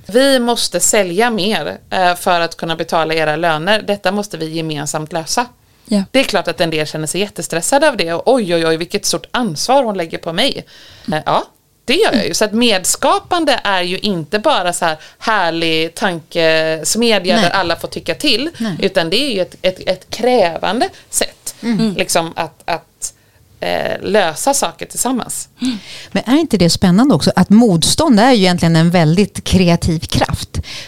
[0.05, 3.81] Vi måste sälja mer eh, för att kunna betala era löner.
[3.81, 5.45] Detta måste vi gemensamt lösa.
[5.87, 6.03] Ja.
[6.11, 8.13] Det är klart att en del känner sig jättestressade av det.
[8.13, 10.65] Och oj, oj, oj, vilket stort ansvar hon lägger på mig.
[11.11, 11.43] Eh, Ja,
[11.85, 12.33] det gör jag ju.
[12.33, 17.43] Så att medskapande är ju inte bara så här härlig tankesmedja Nej.
[17.43, 18.49] där alla får tycka till.
[18.79, 21.55] Utan det är ju ett, ett, ett krävande sätt
[21.95, 23.13] liksom att, att
[23.59, 25.49] eh, lösa saker tillsammans.
[26.11, 27.31] Men är inte det spännande också?
[27.35, 30.46] Att motstånd är ju egentligen en väldigt kreativ kraft.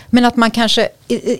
[0.09, 0.89] Men att man kanske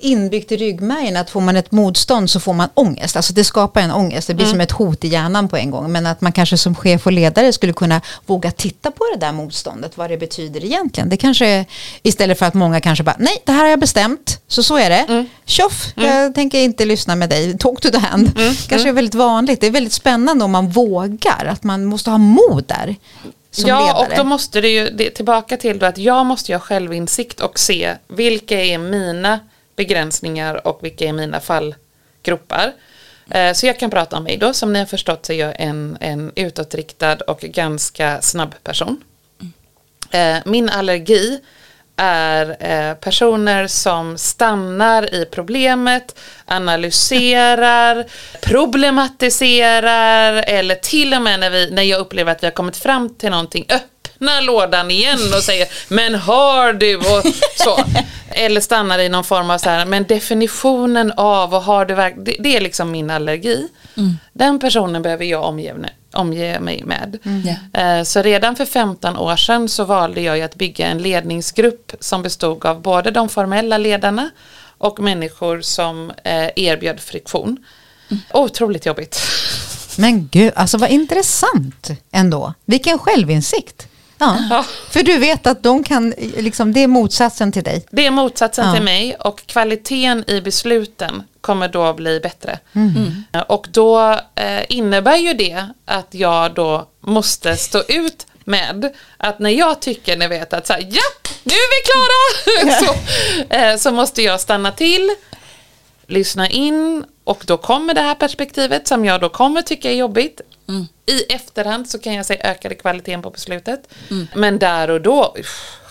[0.02, 3.16] inbyggt i ryggmärgen att får man ett motstånd så får man ångest.
[3.16, 4.28] Alltså det skapar en ångest.
[4.28, 5.92] Det blir som ett hot i hjärnan på en gång.
[5.92, 9.32] Men att man kanske som chef och ledare skulle kunna våga titta på det där
[9.32, 9.98] motståndet.
[9.98, 11.10] Vad det betyder egentligen.
[11.10, 11.66] Det kanske är,
[12.04, 14.40] istället för att många kanske bara nej det här har jag bestämt.
[14.48, 15.26] Så så är det.
[15.46, 17.58] Tjoff, jag tänker inte lyssna med dig.
[17.58, 18.32] Talk to the hand.
[18.68, 19.62] kanske är väldigt vanligt.
[19.62, 21.46] Det är väldigt spännande om man vågar.
[21.46, 22.96] Att man måste ha mod där.
[23.52, 24.08] Som ja, ledare.
[24.08, 27.40] och då måste det ju det, tillbaka till då att jag måste ju ha självinsikt
[27.42, 29.40] och se vilka är mina
[29.76, 32.74] begränsningar och vilka är mina fallgropar.
[33.30, 35.54] Eh, Så jag kan prata om mig då, som ni har förstått så är jag
[35.60, 39.04] en, en utåtriktad och ganska snabb person.
[40.12, 41.40] Eh, Min allergi
[42.00, 48.06] är eh, personer som stannar i problemet, analyserar,
[48.42, 53.16] problematiserar eller till och med när, vi, när jag upplever att vi har kommit fram
[53.16, 57.24] till någonting öppet öppnar lådan igen och säger men har du och
[57.56, 57.80] så.
[58.32, 62.24] Eller stannar i någon form av så här, men definitionen av och har du verkligen,
[62.24, 63.68] det, det är liksom min allergi.
[64.34, 65.74] Den personen behöver jag omge,
[66.14, 67.18] omge mig med.
[67.74, 67.82] Ja.
[67.82, 72.22] Eh, Så redan för 15 år sedan så valde jag att bygga en ledningsgrupp som
[72.22, 74.30] bestod av både de formella ledarna
[74.78, 77.58] och människor som eh, erbjöd friktion.
[78.34, 79.22] Otroligt jobbigt.
[79.98, 82.54] Men gud, alltså vad intressant ändå.
[82.66, 83.88] Vilken självinsikt.
[84.20, 84.38] Ja.
[84.50, 84.66] Ja.
[84.90, 87.86] För du vet att de kan, liksom, det är motsatsen till dig.
[87.92, 88.74] Det är motsatsen Ja.
[88.74, 92.60] till mig och kvaliteten i besluten kommer då bli bättre.
[92.76, 93.24] Mm.
[93.34, 99.40] Eh, Och då eh, innebär ju det att jag då måste stå ut med att
[99.40, 102.94] när jag tycker, ni vet att så här, ja, nu är vi klara, så,
[103.56, 105.10] eh, så måste jag stanna till,
[106.08, 110.42] lyssna in och då kommer det här perspektivet som jag då kommer tycka är jobbigt.
[111.06, 113.88] I efterhand så kan jag säga ökade kvaliteten på beslutet.
[114.36, 115.36] Men där och då,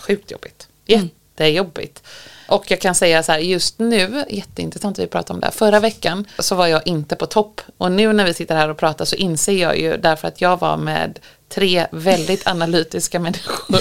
[0.07, 0.67] sjukt jobbigt.
[0.85, 2.03] Jättejobbigt.
[2.47, 5.51] Och jag kan säga så här, just nu, jätteintressant att vi pratar om det här,
[5.53, 7.61] förra veckan så var jag inte på topp.
[7.77, 10.59] Och nu när vi sitter här och pratar så inser jag ju, därför att jag
[10.59, 13.79] var med tre väldigt analytiska människor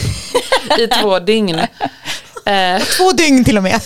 [0.78, 1.60] i två dygn.
[2.48, 3.80] Eh, två dygn till och med.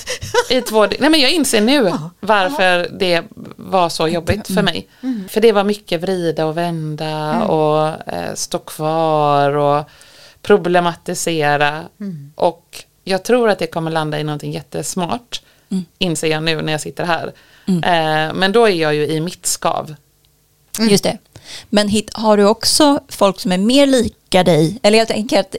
[0.50, 3.22] I två Nej men jag inser nu varför det
[3.56, 4.88] var så jobbigt för mig.
[5.02, 5.28] Mm.
[5.28, 7.42] För det var mycket vrida och vända mm.
[7.42, 9.84] och eh, stå kvar och
[10.42, 11.82] problematisera.
[12.00, 12.32] Mm.
[12.34, 15.42] Och jag tror att det kommer landa i någonting jättesmart.
[15.70, 15.84] Mm.
[15.98, 17.32] Inser jag nu när jag sitter här.
[17.66, 17.82] Mm.
[17.82, 19.94] Eh, men då är jag ju i mitt skav.
[20.78, 20.90] Mm.
[20.90, 21.18] Just det.
[21.70, 24.78] Men hit, har du också folk som är mer lika dig?
[24.82, 25.56] Eller jag tänker att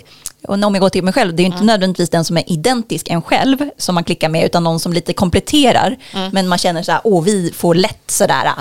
[0.47, 1.67] och om jag går till mig själv, det är inte mm.
[1.67, 5.13] nödvändigtvis den som är identisk en själv som man klickar med, utan någon som lite
[5.13, 5.97] kompletterar.
[6.13, 6.29] Mm.
[6.33, 8.51] Men man känner så här, åh vi får lätt sådär äh,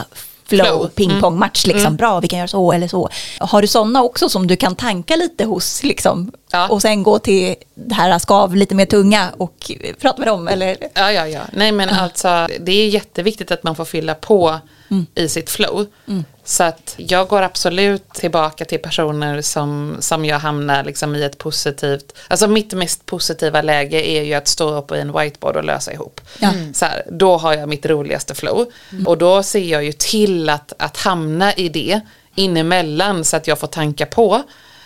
[0.44, 0.88] flow, flow.
[0.88, 1.86] pingpongmatch, liksom.
[1.86, 1.96] Mm.
[1.96, 3.08] bra vi kan göra så eller så.
[3.38, 6.68] Har du sådana också som du kan tanka lite hos, liksom, ja.
[6.68, 10.48] och sen gå till det här skav lite mer tunga och prata med dem?
[10.48, 10.76] Eller?
[10.94, 11.40] Ja, ja, ja.
[11.52, 14.58] Nej men alltså, det är jätteviktigt att man får fylla på
[14.92, 15.06] mm.
[15.14, 15.86] i sitt flow.
[16.08, 16.24] Mm.
[16.44, 21.38] Så att jag går absolut tillbaka till personer som, som jag hamnar liksom i ett
[21.38, 25.64] positivt, alltså mitt mest positiva läge är ju att stå upp i en whiteboard och
[25.64, 26.20] lösa ihop.
[26.40, 26.74] Mm.
[26.74, 28.72] Så här, då har jag mitt roligaste flow.
[28.92, 29.06] Mm.
[29.06, 32.00] Och då ser jag ju till att, att hamna i det
[32.34, 34.42] inemellan så att jag får tanka på.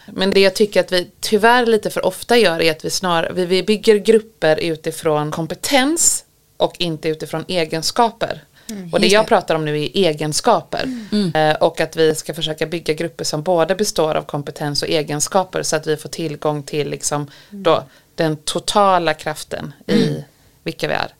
[0.07, 3.33] Men det jag tycker att vi tyvärr lite för ofta gör är att vi snarare
[3.33, 6.25] vi, vi bygger grupper utifrån kompetens
[6.57, 8.43] och inte utifrån egenskaper.
[8.71, 10.83] Mm, och det jag pratar om nu är egenskaper.
[11.13, 11.35] Mm.
[11.35, 15.63] Eh, och att vi ska försöka bygga grupper som både består av kompetens och egenskaper
[15.63, 17.83] så att vi får tillgång till liksom då,
[18.15, 20.23] den totala kraften i mm.
[20.63, 21.13] vilka vi är.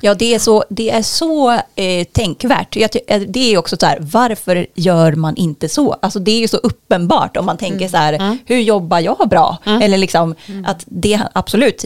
[0.00, 2.76] Ja, det är så, det är så eh, tänkvärt.
[2.76, 5.92] Jag, eh, det är också så här, varför gör man inte så?
[5.92, 7.88] Alltså det är ju så uppenbart om man tänker mm.
[7.88, 8.38] så här, mm.
[8.46, 9.58] hur jobbar jag bra?
[9.66, 9.82] Mm.
[9.82, 10.64] Eller liksom mm.
[10.64, 11.84] att det, absolut,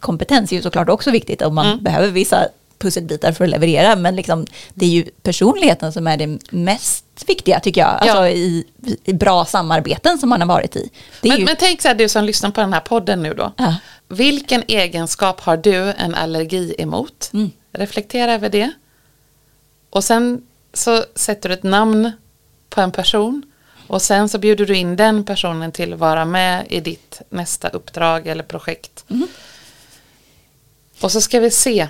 [0.00, 1.84] kompetens är ju såklart också viktigt om man mm.
[1.84, 2.48] behöver vissa
[2.82, 3.96] pusselbitar för att leverera.
[3.96, 7.90] Men liksom, det är ju personligheten som är det mest viktiga tycker jag.
[7.90, 8.28] Alltså ja.
[8.28, 8.64] i,
[9.04, 10.90] i, bra samarbeten som man har varit i.
[11.20, 11.44] Men, ju...
[11.44, 13.52] men, tänk så här, du som lyssnar på den här podden nu då.
[13.56, 13.76] Ja.
[14.08, 17.30] Vilken egenskap har du en allergi emot?
[17.32, 17.50] Mm.
[17.72, 18.70] Reflektera över det.
[19.90, 20.42] Och sen
[20.72, 22.12] så sätter du ett namn
[22.70, 23.42] på en person.
[23.86, 27.68] Och sen så bjuder du in den personen till att vara med i ditt nästa
[27.68, 29.04] uppdrag eller projekt.
[29.08, 29.28] Mm.
[31.00, 31.88] Och så ska vi se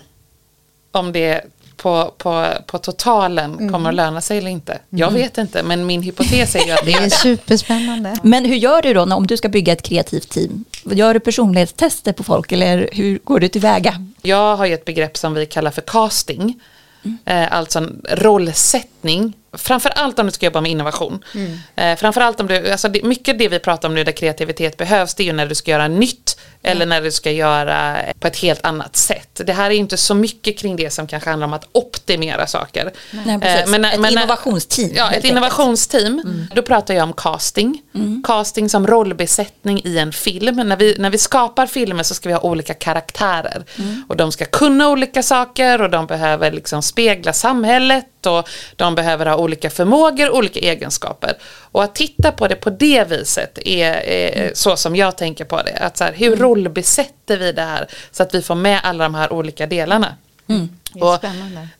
[0.92, 1.44] om det
[1.76, 3.72] på, på, på totalen mm.
[3.72, 4.78] kommer att löna sig eller inte.
[4.90, 5.22] Jag mm.
[5.22, 8.16] vet inte, men min hypotes är ju att det är superspännande.
[8.22, 10.64] Men hur gör du då om du ska bygga ett kreativt team?
[10.84, 14.06] Gör du personlighetstester på folk eller hur går du tillväga?
[14.22, 16.60] Jag har ju ett begrepp som vi kallar för casting.
[17.04, 17.18] Mm.
[17.24, 21.24] Eh, alltså rollsättning framförallt om du ska jobba med innovation.
[21.34, 21.58] Mm.
[21.76, 25.14] Eh, framförallt om du, alltså det, mycket det vi pratar om nu där kreativitet behövs
[25.14, 28.36] det är ju när du ska göra nytt eller när du ska göra på ett
[28.36, 29.40] helt annat sätt.
[29.46, 32.92] Det här är inte så mycket kring det som kanske handlar om att optimera saker.
[33.10, 34.90] Nej, eh, men, ett men, innovationsteam.
[34.94, 36.20] Ja, ett innovationsteam.
[36.24, 36.46] Mm.
[36.54, 37.82] Då pratar jag om casting.
[37.94, 38.22] Mm.
[38.26, 40.56] Casting som rollbesättning i en film.
[40.56, 43.64] När vi, när vi skapar filmer så ska vi ha olika karaktärer.
[43.78, 44.04] Mm.
[44.08, 49.26] Och de ska kunna olika saker och de behöver liksom spegla samhället och de behöver
[49.26, 51.36] ha olika förmågor, olika egenskaper.
[51.44, 54.50] Och att titta på det på det viset är, är mm.
[54.54, 55.76] så som jag tänker på det.
[55.76, 56.38] Att så här, hur mm.
[56.38, 60.16] rollbesätter vi det här så att vi får med alla de här olika delarna.
[60.48, 60.68] Mm.
[60.94, 61.24] Och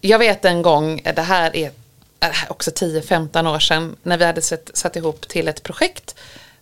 [0.00, 1.70] jag vet en gång, det här är
[2.48, 6.14] också 10-15 år sedan, när vi hade sett, satt ihop till ett projekt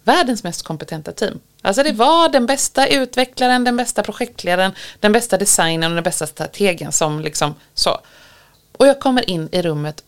[0.04, 1.40] världens mest kompetenta team.
[1.62, 6.26] Alltså det var den bästa utvecklaren, den bästa projektledaren, den bästa designen och den bästa
[6.26, 8.00] strategen som liksom så.
[8.80, 10.04] Och jag kommer in i rummet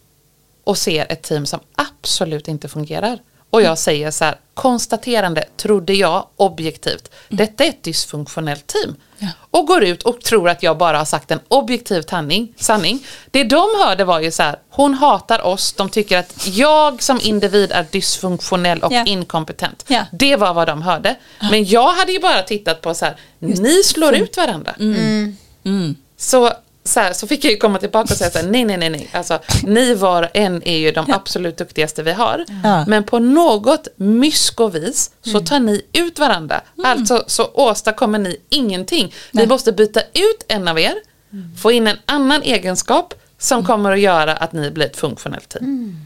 [0.65, 3.19] och ser ett team som absolut inte fungerar.
[3.51, 8.97] Och jag säger så här, konstaterande, trodde jag objektivt, detta är ett dysfunktionellt team.
[9.19, 9.29] Ja.
[9.51, 13.07] Och går ut och tror att jag bara har sagt en objektiv tanning, sanning.
[13.31, 17.21] Det de hörde var ju så här, hon hatar oss, de tycker att jag som
[17.23, 19.05] individ är dysfunktionell och ja.
[19.05, 19.85] inkompetent.
[19.87, 20.05] Ja.
[20.13, 21.17] Det var vad de hörde.
[21.51, 24.75] Men jag hade ju bara tittat på så här, ni slår ut varandra.
[24.79, 25.37] Mm.
[25.65, 25.97] Mm.
[26.17, 26.53] Så
[26.85, 28.91] så, här, så fick jag ju komma tillbaka och säga så här, nej, nej, nej,
[28.91, 32.45] nej, alltså ni var en är ju de absolut duktigaste vi har.
[32.65, 32.85] Ja.
[32.89, 35.45] Men på något myskovis så mm.
[35.45, 36.61] tar ni ut varandra.
[36.79, 36.91] Mm.
[36.91, 39.15] Alltså så åstadkommer ni ingenting.
[39.31, 39.45] Nej.
[39.45, 40.95] Vi måste byta ut en av er,
[41.33, 41.57] mm.
[41.57, 43.67] få in en annan egenskap som mm.
[43.67, 45.65] kommer att göra att ni blir ett funktionellt team.
[45.65, 45.97] Mm.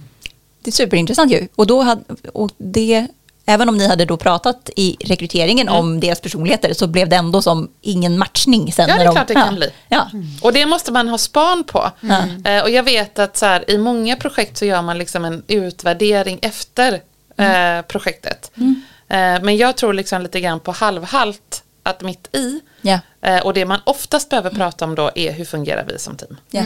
[0.62, 1.49] Det är superintressant ju.
[1.55, 2.03] Och, då hade,
[2.33, 3.07] och det
[3.47, 5.80] även om ni hade då pratat i rekryteringen mm.
[5.80, 8.88] om deras personligheter så blev det ändå som ingen matchning sen.
[8.88, 9.70] Ja, det är klart de, det kan ja, bli.
[9.88, 10.09] Ja.
[10.12, 10.26] Mm.
[10.42, 11.90] Och det måste man ha span på.
[12.03, 12.47] Mm.
[12.47, 15.42] Uh, och jag vet att så här, i många projekt så gör man liksom en
[15.49, 18.51] utvärdering efter uh, projektet.
[18.57, 18.72] Uh,
[19.42, 23.01] men jag tror liksom lite grann på halvhalt att mitt i, Ja.
[23.20, 26.36] eh, och det man oftast behöver prata om då är hur fungerar vi som team?
[26.51, 26.62] Ja.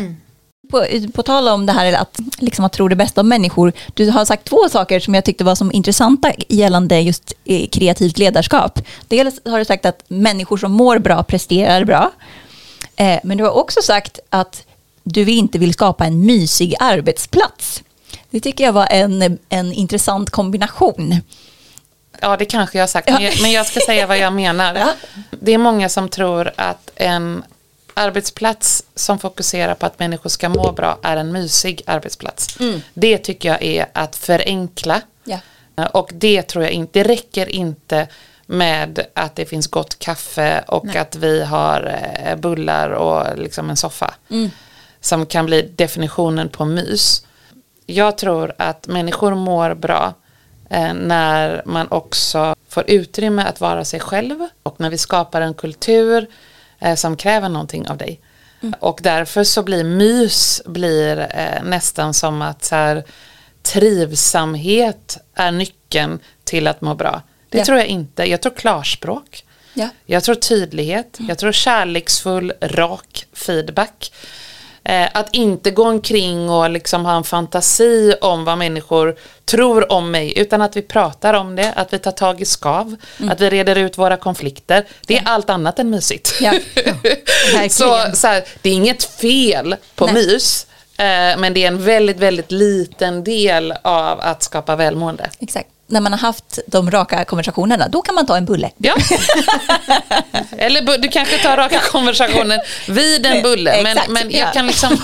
[0.71, 3.73] På, på tal om det här att, liksom att tro det bästa om människor.
[3.95, 8.19] Du har sagt två saker som jag tyckte var som intressanta gällande just eh, kreativt
[8.19, 8.79] ledarskap.
[9.09, 12.11] Dels har du sagt att människor som mår bra presterar bra.
[12.97, 14.65] Eh, men du har också sagt att
[15.03, 17.83] du inte vill skapa en mysig arbetsplats.
[18.31, 21.17] Det tycker jag var en, en intressant kombination.
[22.21, 24.75] Ja, det kanske jag har sagt, men jag, men jag ska säga vad jag menar.
[24.75, 24.93] Ja.
[25.31, 27.43] Det är många som tror att en
[27.95, 32.59] arbetsplats som fokuserar på att människor ska må bra är en mysig arbetsplats.
[32.95, 35.01] Det tycker jag är att förenkla.
[35.25, 35.39] Ja.
[35.93, 38.09] Och det tror jag inte, det räcker inte
[38.47, 43.77] med att det finns gott kaffe och att vi har eh, bullar och liksom en
[43.77, 44.15] soffa.
[45.01, 47.27] Som kan bli definitionen på mys.
[47.87, 50.15] Jag tror att människor mår bra
[50.71, 55.55] eh, när man också får utrymme att vara sig själv och när vi skapar en
[55.55, 56.27] kultur
[56.81, 58.21] eh, som kräver någonting av dig.
[58.81, 63.05] Och därför så blir mys blir eh, nästan som att så här,
[63.63, 67.23] trivsamhet är nyckeln till att må bra.
[67.49, 67.65] Det Ja.
[67.65, 68.25] tror jag inte.
[68.31, 69.45] Jag tror klarspråk.
[69.75, 69.89] Ja.
[70.07, 71.19] Jag tror tydlighet.
[71.29, 74.13] Jag tror kärleksfull, rak feedback.
[74.85, 80.11] Eh, att inte gå omkring och liksom ha en fantasi om vad människor tror om
[80.11, 82.97] mig, utan att vi pratar om det, att vi tar tag i skav,
[83.31, 84.85] att vi reder ut våra konflikter.
[85.07, 86.35] Det är allt annat än mysigt.
[86.41, 86.53] Ja.
[87.71, 90.15] så, så här, det är inget fel på Nej.
[90.15, 90.67] mys,
[90.99, 95.31] eh, men det är en väldigt, väldigt liten del av att skapa välmående.
[95.41, 95.69] Exakt.
[95.91, 98.71] När man har haft de raka konversationerna, då kan man ta en bulle.
[98.77, 98.95] Ja.
[100.59, 103.83] Eller du kanske tar raka konversationen vid en bulle.
[103.83, 104.53] Men, Exakt, men jag ja.
[104.53, 104.99] kan liksom...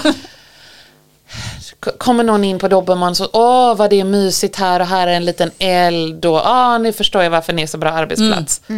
[1.98, 5.12] Kommer någon in på Dobermann så, åh vad det är mysigt här och här är
[5.12, 8.60] en liten eld och, ah nu förstår jag varför ni är så bra arbetsplats.
[8.66, 8.72] Så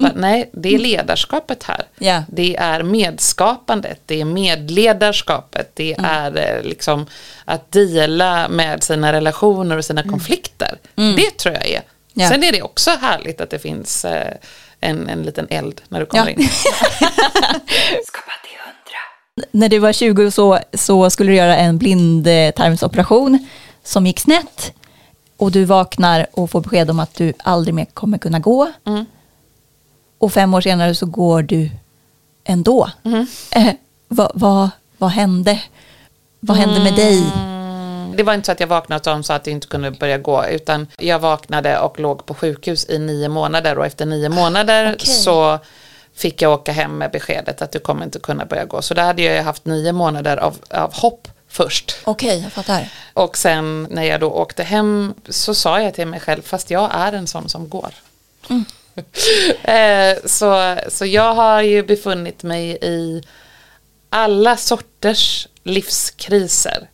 [0.00, 1.82] bara, Nej, det är ledarskapet här.
[1.98, 2.22] Ja.
[2.28, 7.06] Det är medskapandet, det är medledarskapet, det är eh, liksom
[7.44, 10.78] att dela med sina relationer och sina konflikter.
[10.94, 11.82] Det tror jag är.
[12.12, 12.28] Ja.
[12.28, 14.34] Sen är det också härligt att det finns eh,
[14.80, 16.30] en, en liten eld när du kommer Ja.
[16.30, 16.48] in.
[19.50, 23.46] När du var 20 så, så skulle du göra en blindtarmsoperation
[23.84, 24.72] som gick snett.
[25.36, 28.72] Och du vaknar och får besked om att du aldrig mer kommer kunna gå.
[28.86, 29.04] Mm.
[30.20, 31.70] Och fem år senare så går du
[32.44, 32.90] ändå.
[33.04, 33.26] Mm.
[33.50, 33.74] Eh,
[34.08, 35.60] vad, vad, vad hände?
[36.40, 37.18] Vad hände med dig?
[37.34, 40.18] Mm, Det var inte så att jag vaknade och sa att jag inte kunde börja
[40.18, 44.94] gå, utan jag vaknade och låg på sjukhus i nio månader och efter nio månader
[44.94, 45.06] Okej.
[45.14, 45.58] så
[46.14, 48.82] fick jag åka hem med beskedet att du kommer inte kunna börja gå.
[48.82, 51.96] Så då hade jag haft nio månader av, av hopp först.
[52.04, 52.88] Okej, jag fattar.
[53.14, 56.90] Och sen när jag då åkte hem så sa jag till mig själv, fast jag
[56.94, 57.90] är en sån som går.
[58.50, 58.56] Eh,
[60.24, 63.22] så, så jag har ju befunnit mig i
[64.10, 66.88] alla sorters livskriser.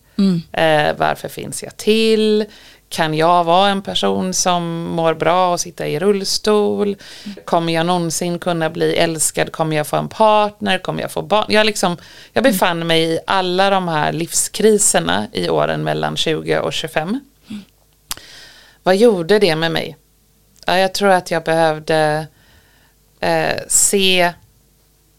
[0.52, 2.44] Eh, varför finns jag till?
[2.88, 6.96] Kan jag vara en person som mår bra och sitta i rullstol?
[7.44, 9.52] Kommer jag någonsin kunna bli älskad?
[9.52, 10.78] Kommer jag få en partner?
[10.78, 11.46] Kommer jag få barn?
[11.48, 11.96] Jag, liksom,
[12.32, 17.20] jag befann mig i alla de här livskriserna i åren mellan 20 och 25.
[18.82, 19.96] Vad gjorde det med mig?
[20.68, 22.26] Ja, jag tror att jag behövde
[23.20, 24.32] eh, se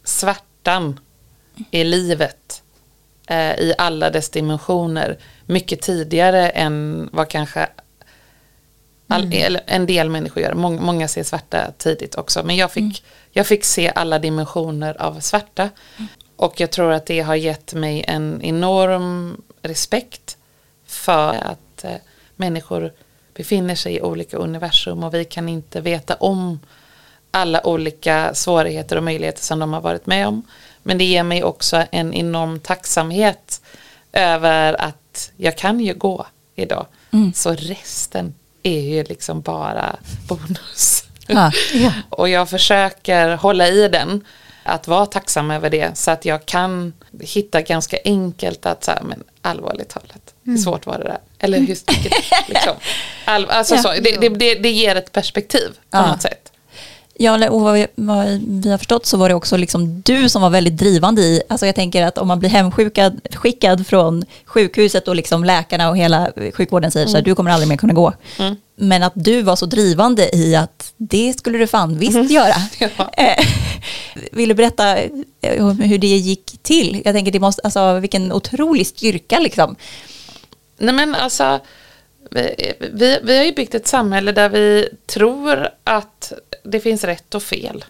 [0.03, 0.99] svärtan
[1.71, 2.63] i livet
[3.27, 7.69] eh, i alla dess dimensioner mycket tidigare än vad kanske
[9.07, 10.53] all, eller en del människor gör.
[10.53, 12.43] Mång, många ser svarta tidigt också.
[12.43, 15.69] Men jag fick, jag fick se alla dimensioner av svarta.
[16.35, 20.37] Och jag tror att det har gett mig en enorm respekt
[20.85, 21.91] för att eh,
[22.35, 22.93] människor
[23.38, 26.59] befinner sig i olika universum och vi kan inte veta om
[27.31, 30.43] alla olika svårigheter och möjligheter som de har varit med om.
[30.83, 33.61] Men det ger mig också en enorm tacksamhet
[34.13, 36.25] över att jag kan ju gå
[36.55, 36.85] idag.
[37.35, 38.33] Så resten
[38.63, 39.95] är ju liksom bara
[40.27, 41.03] bonus.
[41.27, 41.51] Ja.
[41.73, 41.91] Ja.
[42.09, 44.25] Och jag försöker hålla i den,
[44.63, 49.01] att vara tacksam över det, så att jag kan hitta ganska enkelt att så här,
[49.03, 51.17] men allvarligt talat, hur svårt var det där?
[51.39, 51.87] Eller hur, vilket,
[52.47, 52.75] liksom,
[53.25, 53.81] all, alltså Ja.
[53.81, 56.07] så, det, det, det, det ger ett perspektiv på Ja.
[56.11, 56.51] något sätt.
[57.20, 60.41] Ja, och vad vi, vad vi har förstått så var det också liksom du som
[60.41, 65.07] var väldigt drivande i, alltså jag tänker att om man blir hemskickad skickad från sjukhuset
[65.07, 68.13] och liksom läkarna och hela sjukvården säger så här, du kommer aldrig mer kunna gå.
[68.76, 72.55] Men att du var så drivande i att det skulle du fan visst göra.
[72.80, 72.89] Ja.
[73.18, 73.45] Eh,
[74.32, 77.01] Vill du berätta eh, hur det gick till?
[77.05, 79.76] Jag tänker det måste, alltså vilken otrolig styrka liksom.
[80.78, 81.59] Nej men alltså,
[82.32, 86.34] vi, vi, vi har ju byggt ett samhälle där vi tror att
[86.72, 87.86] det finns rätt och fel.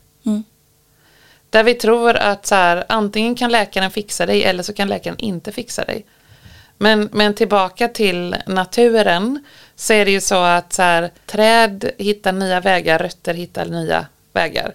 [1.50, 5.18] Där vi tror att så här, antingen kan läkaren fixa dig eller så kan läkaren
[5.20, 6.06] inte fixa dig.
[6.78, 9.44] Men, men tillbaka till naturen
[9.76, 14.06] så är det ju så att så här, träd hittar nya vägar, rötter hittar nya
[14.34, 14.74] vägar.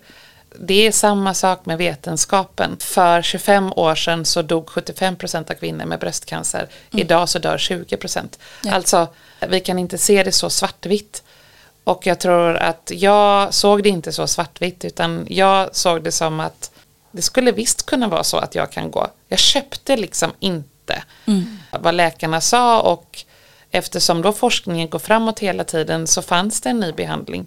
[0.61, 2.77] Det är samma sak med vetenskapen.
[2.81, 6.69] För 25 år sedan så dog 75% av kvinnor med bröstcancer.
[6.91, 8.39] Idag så dör 20%.
[8.63, 8.75] Ja.
[8.75, 9.09] Alltså,
[9.49, 11.23] vi kan inte se det så svartvitt.
[11.85, 16.41] Och jag tror att jag såg det inte så svartvitt utan jag såg det som
[16.41, 16.71] att
[17.11, 19.07] det skulle visst kunna vara så att jag kan gå.
[19.29, 21.03] Jag köpte liksom inte
[21.81, 23.25] vad läkarna sa och
[23.71, 27.47] eftersom då forskningen går framåt hela tiden så fanns det en ny behandling.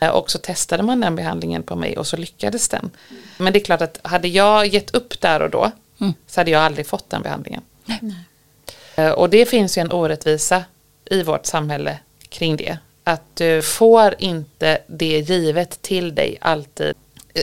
[0.00, 2.90] Eh, Och så testade man den behandlingen på mig och så lyckades den.
[3.38, 5.70] Men det är klart att hade jag gett upp där och då
[6.26, 7.62] så hade jag aldrig fått den behandlingen.
[8.94, 10.64] Eh, Och det finns ju en orättvisa
[11.10, 12.78] i vårt samhälle kring det.
[13.04, 16.94] Att du får inte det givet till dig alltid.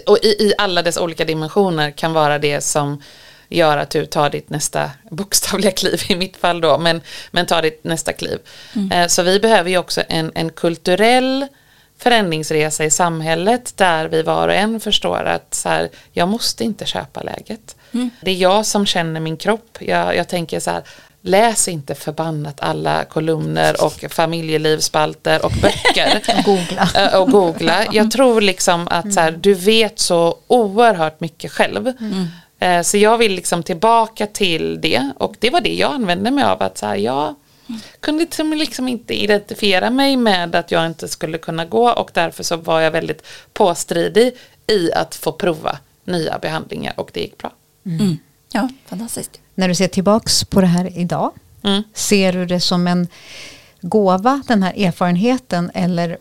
[0.05, 3.01] Och i, i alla dess olika dimensioner kan vara det som
[3.49, 7.01] gör att du tar ditt nästa bokstavliga kliv i mitt fall då, men,
[7.31, 8.39] men tar ditt nästa kliv.
[8.91, 11.47] Eh, Så vi behöver ju också en, en kulturell
[11.97, 16.85] förändringsresa i samhället där vi var och en förstår att så här, jag måste inte
[16.85, 17.75] köpa läget.
[18.21, 19.77] Det är jag som känner min kropp.
[19.79, 20.83] Jag, jag tänker så här,
[21.21, 26.43] läs inte förbannat alla kolumner och familjelivsspalter och böcker.
[26.45, 26.89] Googla.
[26.95, 27.85] Eh, och googla.
[27.91, 31.93] Jag tror liksom att så här, du vet så oerhört mycket själv.
[32.59, 36.43] Eh, Så jag vill liksom tillbaka till det och det var det jag använde mig
[36.43, 36.63] av.
[36.63, 37.35] Att så här, jag
[37.99, 42.43] kunde liksom, liksom inte identifiera mig med att jag inte skulle kunna gå och därför
[42.43, 44.33] så var jag väldigt påstridig
[44.67, 47.51] i att få prova nya behandlingar och det gick bra.
[47.85, 48.17] Mm.
[48.51, 49.39] Ja, fantastiskt.
[49.59, 51.31] När du ser tillbaks på det här idag,
[51.63, 51.83] Mm.
[51.93, 53.07] ser du det som en
[53.81, 56.17] gåva, den här erfarenheten, eller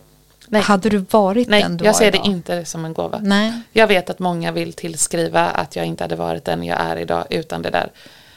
[0.49, 0.63] Nej.
[0.63, 2.23] hade du varit Nej, den du jag var ser idag?
[2.25, 3.19] det inte som en gåva.
[3.23, 3.53] Nej.
[3.73, 7.25] Jag vet att många vill tillskriva att jag inte hade varit den jag är idag
[7.31, 7.91] utan det där.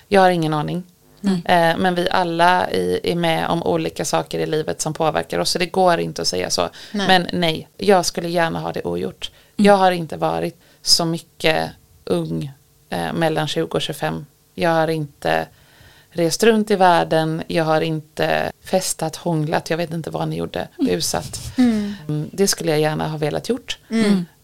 [0.08, 0.84] Jag har ingen aning.
[1.46, 2.68] Eh, men vi alla
[3.04, 5.50] är med om olika saker i livet som påverkar oss.
[5.52, 6.70] Så det går inte att säga så.
[6.92, 7.08] Nej.
[7.08, 9.32] Men nej, jag skulle gärna ha det ogjort.
[9.56, 11.70] Jag har inte varit så mycket
[12.06, 12.52] ung
[12.90, 14.26] eh, mellan 20 och 25.
[14.62, 15.48] Jag har inte
[16.10, 17.44] rest runt i världen.
[17.48, 19.70] Jag har inte festat, hånglat.
[19.70, 20.68] Jag vet inte vad ni gjorde.
[20.78, 21.40] Busat.
[21.58, 21.94] Mm,
[22.32, 23.78] Det skulle jag gärna ha velat gjort.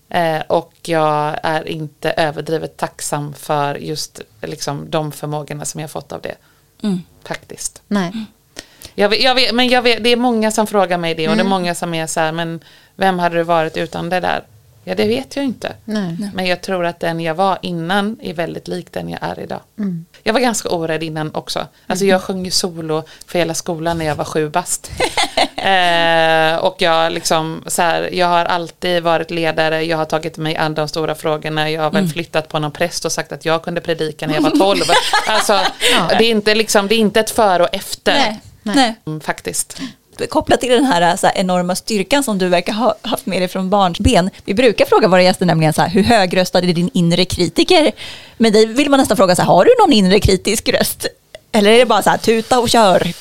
[0.10, 6.12] Eh, och jag är inte överdrivet tacksam för just liksom, de förmågorna som jag fått
[6.12, 6.36] av det.
[6.84, 7.02] Mm.
[7.24, 7.82] Faktiskt.
[7.88, 8.12] Nej.
[8.96, 11.36] Jag vet, jag vet, men jag vet, det är många som frågar mig det och
[11.36, 12.60] det är många som är så här, men
[12.96, 14.44] vem hade du varit utan det där?
[14.88, 15.76] Ja, det vet jag inte.
[15.86, 16.18] Nej.
[16.34, 19.60] Men jag tror att den jag var innan är väldigt lik den jag är idag.
[20.24, 21.68] Jag var ganska orädd innan också.
[21.88, 24.92] Alltså jag sjöng ju solo för hela skolan när jag var sju bast.
[25.56, 30.56] eh, och jag liksom så här, jag har alltid varit ledare, jag har tagit mig
[30.56, 33.64] an de stora frågorna, jag har väl flyttat på någon präst och sagt att jag
[33.64, 34.84] kunde predika när jag var tolv.
[35.28, 35.60] alltså,
[36.10, 38.14] det, är inte liksom, det är inte ett före och efter.
[38.14, 38.42] Nej.
[38.64, 38.76] Nej.
[38.76, 38.96] Nej.
[40.30, 43.48] Kopplat till den här, så här enorma styrkan som du verkar ha haft med dig
[43.48, 44.30] från barnsben.
[44.46, 47.92] Vi brukar fråga våra gäster nämligen så här, hur högröstad är din inre kritiker?
[48.38, 51.08] Men dig vill man nästan fråga så här, har du någon inre kritisk röst?
[51.52, 53.14] Eller är det bara så här, tuta och kör?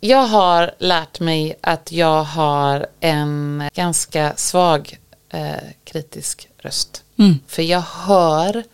[0.00, 4.98] Jag har lärt mig att jag har en ganska svag
[5.32, 5.50] eh,
[5.84, 7.02] kritisk röst.
[7.18, 7.38] Mm.
[7.46, 8.64] För jag hör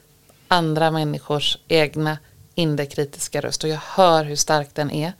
[0.48, 2.18] andra människors egna
[2.54, 5.12] inre kritiska röst och jag hör hur stark den är.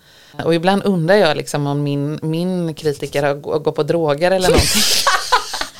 [0.44, 4.48] Och ibland undrar jag liksom om min, min kritiker har gå- går på droger eller
[4.48, 4.82] någonting.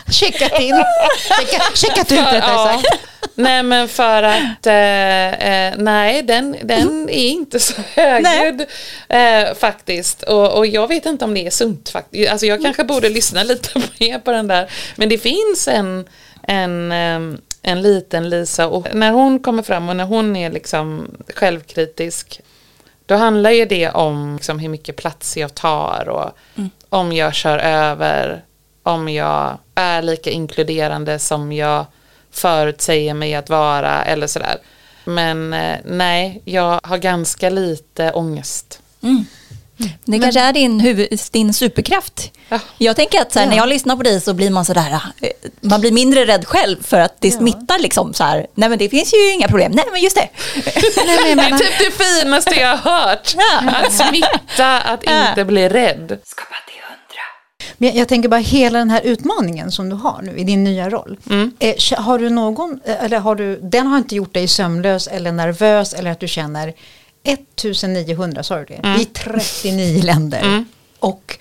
[0.11, 0.85] Checkat in.
[1.29, 2.73] Checkat, checkat ut rättare Ja.
[2.83, 3.01] sagt.
[3.35, 8.67] Nej men för att eh, eh, nej den, den är inte så högljudd
[9.09, 10.23] eh, faktiskt.
[10.23, 12.31] Och, och jag vet inte om det är sunt faktiskt.
[12.31, 13.69] Alltså jag kanske borde lyssna lite
[14.01, 14.71] mer på den där.
[14.97, 16.05] Men det finns en,
[16.43, 21.11] en, eh, en liten Lisa och när hon kommer fram och när hon är liksom
[21.35, 22.41] självkritisk
[23.07, 26.31] då handlar ju det om liksom hur mycket plats jag tar och
[26.89, 28.45] om jag kör över,
[28.83, 31.87] om jag är lika inkluderande som jag
[32.31, 34.57] förutsäger mig att vara eller sådär.
[35.05, 38.81] Men eh, nej, jag har ganska lite ångest.
[40.05, 42.31] Det kanske är din, huvud, din superkraft.
[42.49, 42.59] Ja.
[42.79, 45.29] Jag tänker att så här, när jag lyssnar på dig så blir man sådär, eh,
[45.61, 48.47] man blir mindre rädd själv för att det smittar liksom så här.
[48.55, 49.73] Nej men det finns ju inga problem.
[49.73, 50.29] Nej men just det.
[51.07, 53.35] Nej, men Det är typ det finaste jag har hört.
[53.37, 53.71] Ja.
[53.71, 55.29] Att smitta, att Ja.
[55.29, 56.19] inte bli rädd.
[57.79, 60.65] men jag, jag tänker bara hela den här utmaningen som du har nu i din
[60.65, 61.19] nya roll.
[61.59, 65.07] Eh, k- har du någon, eh, eller har du, den har inte gjort dig sömnlös
[65.07, 66.73] eller nervös eller att du känner
[67.25, 70.65] 1900, sa du det, i 39 länder.
[70.99, 71.39] Och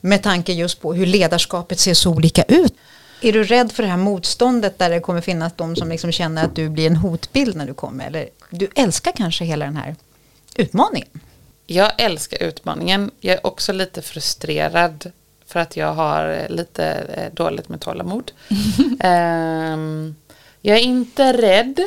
[0.00, 2.74] med tanke just på hur ledarskapet ser så olika ut.
[3.20, 6.44] Är du rädd för det här motståndet där det kommer finnas de som liksom känner
[6.44, 8.06] att du blir en hotbild när du kommer?
[8.06, 9.96] Eller du älskar kanske hela den här
[10.56, 11.08] utmaningen?
[11.66, 13.10] Jag älskar utmaningen.
[13.20, 15.12] Jag är också lite frustrerad
[15.46, 18.32] för att jag har lite eh, dåligt med tålamod.
[19.04, 20.16] um,
[20.60, 21.78] jag är inte rädd,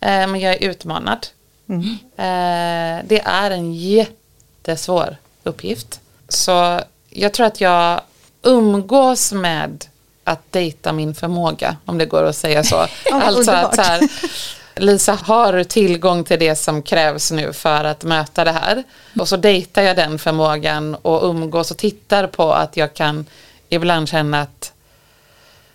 [0.00, 1.26] eh, men jag är utmanad.
[1.68, 1.82] Mm.
[1.82, 6.00] Uh, det är en jättesvår uppgift.
[6.28, 8.00] Så jag tror att jag
[8.42, 9.84] umgås med
[10.24, 12.76] att dejta min förmåga, om det går att säga så.
[13.12, 14.08] alltså att så här,
[14.76, 18.84] Lisa, har du tillgång till det som krävs nu för att möta det här?
[19.20, 23.26] Och så dejtar jag den förmågan och umgås och tittar på att jag kan
[23.68, 24.72] ibland känna att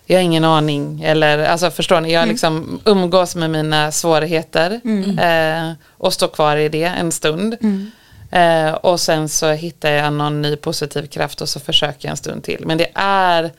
[0.06, 1.02] jag har ingen aning.
[1.02, 2.32] Eller, alltså förstår ni, jag mm.
[2.32, 5.18] liksom umgås med mina svårigheter mm.
[5.18, 7.56] eh, och står kvar i det en stund.
[7.60, 7.90] Mm.
[8.30, 12.16] Eh, och sen så hittar jag någon ny positiv kraft och så försöker jag en
[12.16, 12.66] stund till.
[12.66, 13.50] Men det är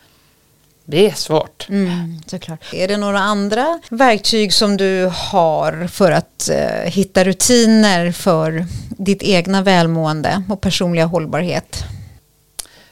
[0.87, 1.69] det är svårt.
[1.69, 2.73] Mm, såklart.
[2.73, 9.23] Är det några andra verktyg som du har för att eh, hitta rutiner för ditt
[9.23, 11.83] egna välmående och personliga hållbarhet?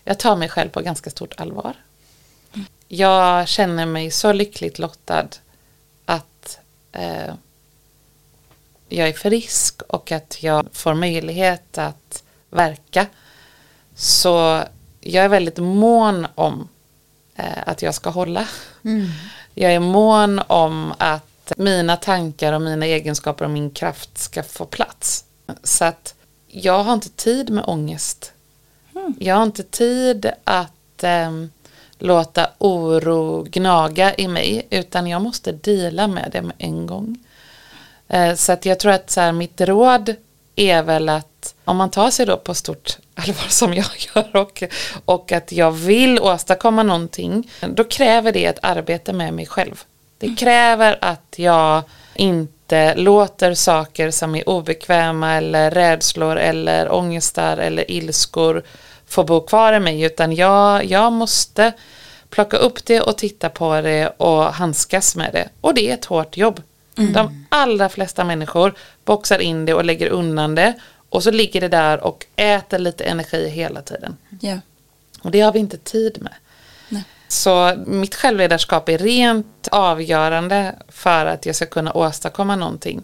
[0.03, 1.73] Jag tar mig själv på ganska stort allvar.
[2.87, 5.27] Jag känner mig så lyckligt lottad
[6.05, 6.59] att
[6.91, 7.33] eh,
[8.89, 13.07] jag är frisk och att jag får möjlighet att verka.
[13.95, 14.63] Så
[15.01, 16.67] jag är väldigt mån om
[17.35, 18.47] eh, att jag ska hålla.
[18.83, 19.07] Mm.
[19.53, 24.65] Jag är mån om att mina tankar och mina egenskaper och min kraft ska få
[24.65, 25.25] plats.
[25.63, 26.15] Så att
[26.47, 28.31] jag har inte tid med ångest.
[28.95, 29.15] Mm.
[29.19, 31.31] Jag har inte tid att eh,
[32.03, 37.17] låta oro gnaga i mig utan jag måste dela med det med en gång.
[38.07, 40.15] Eh, så att jag tror att så här, mitt råd
[40.55, 43.85] är väl att om man tar sig då på stort allvar som jag
[44.15, 44.63] gör och,
[45.05, 49.83] och att jag vill åstadkomma någonting, då kräver det ett arbete med mig själv.
[50.17, 51.83] Det kräver att jag
[52.15, 58.63] inte låter saker som är obekväma eller rädslor eller ångestar eller ilskor
[59.13, 61.73] få bo kvar i mig utan jag, jag måste
[62.29, 65.49] plocka upp det och titta på det och handskas med det.
[65.61, 66.61] Och det är ett hårt jobb.
[66.97, 67.13] Mm.
[67.13, 68.73] De allra flesta människor
[69.05, 70.73] boxar in det och lägger undan det
[71.09, 74.17] och så ligger det där och äter lite energi hela tiden.
[74.41, 74.59] Yeah.
[75.21, 76.33] Och det har vi inte tid med.
[76.89, 77.03] Nej.
[77.27, 83.03] Så mitt självledarskap är rent avgörande för att jag ska kunna åstadkomma någonting.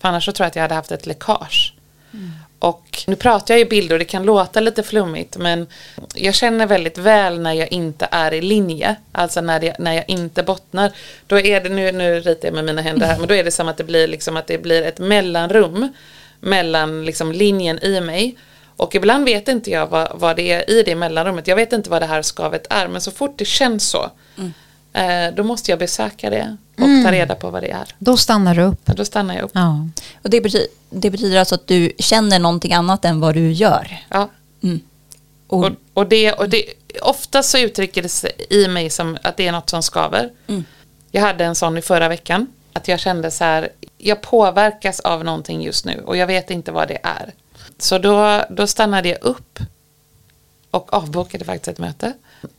[0.00, 1.74] För annars så tror jag att jag hade haft ett läckage.
[2.12, 2.30] Mm.
[2.60, 5.66] Och nu pratar jag i bilder och det kan låta lite flummigt men
[6.14, 8.96] jag känner väldigt väl när jag inte är i linje.
[9.12, 10.92] Alltså när, det, när jag inte bottnar.
[11.26, 13.50] Då är det, nu, nu ritar jag med mina händer här, men då är det
[13.50, 15.92] som att det blir, liksom att det blir ett mellanrum
[16.40, 18.36] mellan liksom linjen i mig.
[18.76, 21.46] Och ibland vet inte jag vad, vad det är i det mellanrummet.
[21.46, 24.52] Jag vet inte vad det här skavet är men så fort det känns så mm.
[24.92, 27.04] eh, då måste jag besöka det och mm.
[27.04, 27.94] ta reda på vad det är.
[27.98, 28.80] Då stannar du upp.
[28.84, 29.50] Ja, då stannar jag upp.
[29.54, 29.88] Ja.
[30.22, 34.04] Och det betyder, det betyder alltså att du känner någonting annat än vad du gör?
[34.08, 34.30] Ja.
[34.62, 34.80] Mm.
[35.46, 36.64] Och, och, och, det, och det,
[37.02, 40.30] ofta så uttrycker det sig i mig som att det är något som skaver.
[40.46, 40.64] Mm.
[41.10, 42.46] Jag hade en sån i förra veckan.
[42.72, 43.68] Att jag kände så här,
[43.98, 47.32] jag påverkas av någonting just nu och jag vet inte vad det är.
[47.78, 49.58] Så då, då stannade jag upp
[50.70, 52.12] och avbokade faktiskt ett möte.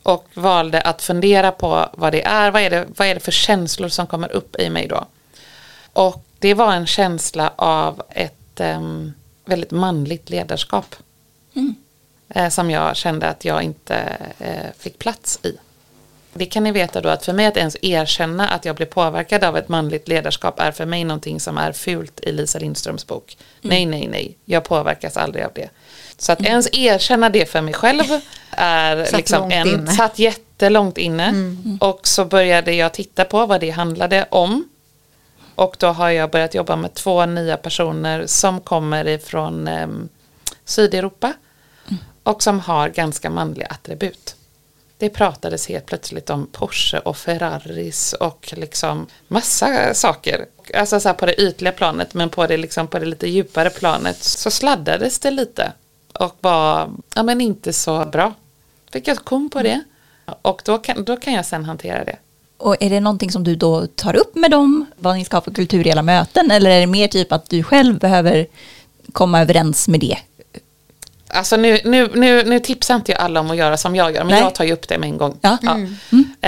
[0.03, 3.31] Och valde att fundera på vad det är, vad är det, vad är det för
[3.31, 5.05] känslor som kommer upp i mig då.
[5.93, 9.13] Och det var en känsla av ett um,
[9.45, 10.95] väldigt manligt ledarskap.
[11.55, 11.75] Mm.
[12.29, 15.57] Eh, som jag kände att jag inte eh, fick plats i.
[16.33, 19.43] Det kan ni veta då att för mig att ens erkänna att jag blir påverkad
[19.43, 23.37] av ett manligt ledarskap är för mig någonting som är fult i Lisa Lindströms bok.
[23.63, 23.69] Mm.
[23.69, 25.69] Nej, nej, nej, jag påverkas aldrig av det.
[26.21, 28.03] Så att ens erkänna det för mig själv
[28.51, 29.91] är satt liksom en, inne.
[29.91, 31.23] satt jättelångt inne.
[31.23, 31.77] Mm.
[31.81, 34.69] Och så började jag titta på vad det handlade om.
[35.55, 39.87] Och då har jag börjat jobba med två nya personer som kommer ifrån eh,
[40.65, 41.33] Sydeuropa.
[41.87, 42.03] Mm.
[42.23, 44.35] Och som har ganska manliga attribut.
[44.97, 50.45] Det pratades helt plötsligt om Porsche och Ferraris och liksom massa saker.
[50.73, 54.23] Alltså så på det ytliga planet men på det, liksom på det lite djupare planet
[54.23, 55.71] så sladdades det lite.
[56.13, 58.33] Och var ja, men inte så bra.
[58.91, 59.83] Fick jag kom på det.
[60.41, 62.15] Och då kan, då kan jag sen hantera det.
[62.57, 64.85] Och är det någonting som du då tar upp med dem?
[64.97, 66.51] Vad ni ska ha för kultur i möten?
[66.51, 68.47] Eller är det mer typ att du själv behöver
[69.11, 70.17] komma överens med det?
[71.33, 74.23] Alltså nu, nu, nu, nu tipsar inte jag alla om att göra som jag gör,
[74.23, 74.41] men Nej.
[74.41, 75.39] jag tar ju upp det med en gång.
[75.41, 75.57] Ja.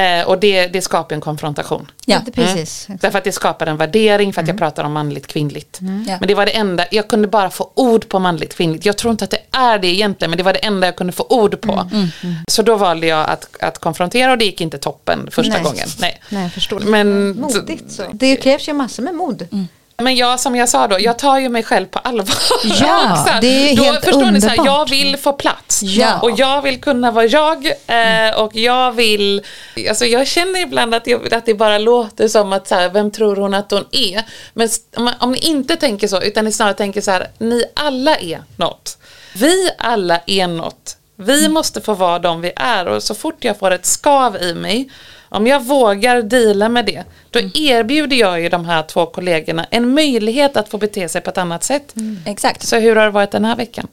[0.01, 1.91] Eh, och det, det skapar en konfrontation.
[2.05, 2.19] Ja.
[2.19, 2.87] Inte precis.
[3.01, 5.79] Därför att det skapar en värdering för att jag pratar om manligt kvinnligt.
[5.81, 6.17] Ja.
[6.19, 8.85] Men det var det enda, jag kunde bara få ord på manligt kvinnligt.
[8.85, 11.13] Jag tror inte att det är det egentligen, men det var det enda jag kunde
[11.13, 11.89] få ord på.
[12.47, 15.63] Så då valde jag att, att konfrontera och det gick inte toppen första Nej.
[15.63, 15.87] gången.
[15.99, 16.21] Nej.
[16.29, 16.79] Nej, jag förstår.
[16.79, 18.03] Men, Modigt så.
[18.13, 19.47] Det krävs ju massor med mod.
[19.97, 22.35] Men jag, som jag sa då, jag tar ju mig själv på allvar.
[22.63, 24.89] Ja, här, det är då helt förstår ni, så här, underbart.
[24.89, 25.83] jag vill få plats.
[25.83, 26.19] Ja.
[26.19, 27.65] Och jag vill kunna vara jag.
[27.65, 29.41] Eh, och jag vill,
[29.89, 33.11] alltså jag känner ibland att, jag, att det bara låter som att så här, vem
[33.11, 34.23] tror hon att hon är?
[34.53, 38.15] Men om, om ni inte tänker så, utan ni snarare tänker så här, ni alla
[38.17, 38.97] är något.
[39.35, 40.97] Vi alla är något.
[41.15, 41.53] Vi Mm.
[41.53, 44.89] måste få vara de vi är och så fort jag får ett skav i mig,
[45.33, 47.51] om jag vågar deala med det, då Mm.
[47.55, 51.37] erbjuder jag ju de här två kollegorna en möjlighet att få bete sig på ett
[51.37, 51.93] annat sätt.
[52.25, 52.67] Exakt.
[52.67, 53.87] Så hur har det varit den här veckan?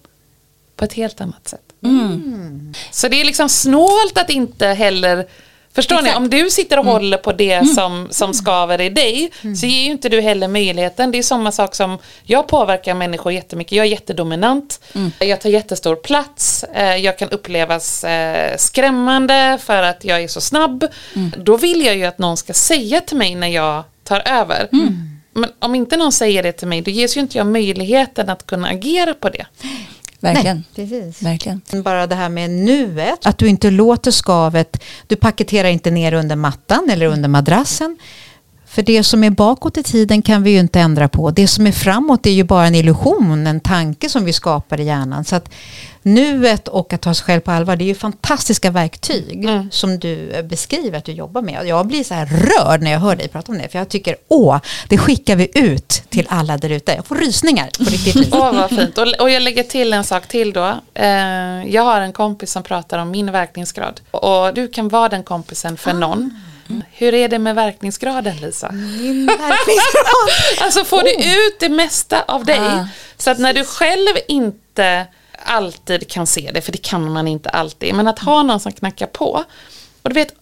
[0.76, 1.60] På ett helt annat sätt.
[1.84, 2.74] Mm.
[2.90, 5.26] Så det är liksom snålt att inte heller
[5.74, 6.00] Förstår ni?
[6.02, 6.16] Exakt.
[6.16, 8.08] Om du sitter och håller på det som, Mm.
[8.12, 11.10] som skaver i dig så ger ju inte du heller möjligheten.
[11.12, 13.72] Det är samma sak som jag påverkar människor jättemycket.
[13.72, 14.80] Jag är jättedominant.
[14.94, 15.12] Mm.
[15.18, 16.64] Jag tar jättestor plats.
[16.74, 20.86] Eh, Jag kan upplevas eh, skrämmande för att jag är så snabb.
[21.16, 21.32] Mm.
[21.38, 24.68] Då vill jag ju att någon ska säga till mig när jag tar över.
[24.72, 25.06] Mm.
[25.32, 28.46] Men om inte någon säger det till mig då ges ju inte jag möjligheten att
[28.46, 29.46] kunna agera på det.
[30.20, 30.56] Verkligen.
[30.56, 31.22] Nej, precis.
[31.22, 31.60] Verkligen.
[31.82, 36.36] Bara det här med nuet, att du inte låter skavet, du paketerar inte ner under
[36.36, 37.98] mattan eller under madrassen.
[38.70, 41.30] För det som är bakåt i tiden kan vi ju inte ändra på.
[41.30, 44.84] Det som är framåt är ju bara en illusion, en tanke som vi skapar i
[44.84, 45.24] hjärnan.
[45.24, 45.50] Så att
[46.02, 49.68] nuet och att ta sig själv på allvar, det är ju fantastiska verktyg Mm.
[49.70, 51.66] som du eh, beskriver att du jobbar med.
[51.66, 54.16] Jag blir så här rörd när jag hör dig prata om det, för jag tycker,
[54.28, 54.58] åh,
[54.88, 56.92] det skickar vi ut till alla där ute.
[56.92, 58.28] Jag får rysningar på riktigt vis.
[58.32, 58.98] Åh vad fint.
[58.98, 60.74] Och, och jag lägger till en sak till då.
[60.94, 61.08] Eh,
[61.68, 64.00] jag har en kompis som pratar om min verkningsgrad.
[64.10, 66.40] Och du kan vara den kompisen för någon.
[66.92, 68.72] Hur är det med verkningsgraden Lisa?
[68.72, 70.30] Min verkningsgrad.
[70.60, 72.58] Alltså får du ut det mesta av dig.
[72.58, 72.86] Ah.
[73.16, 75.06] Så att när du själv inte
[75.44, 77.94] alltid kan se det, för det kan man inte alltid.
[77.94, 79.44] Men att ha någon som knackar på.
[80.02, 80.34] Och du vet,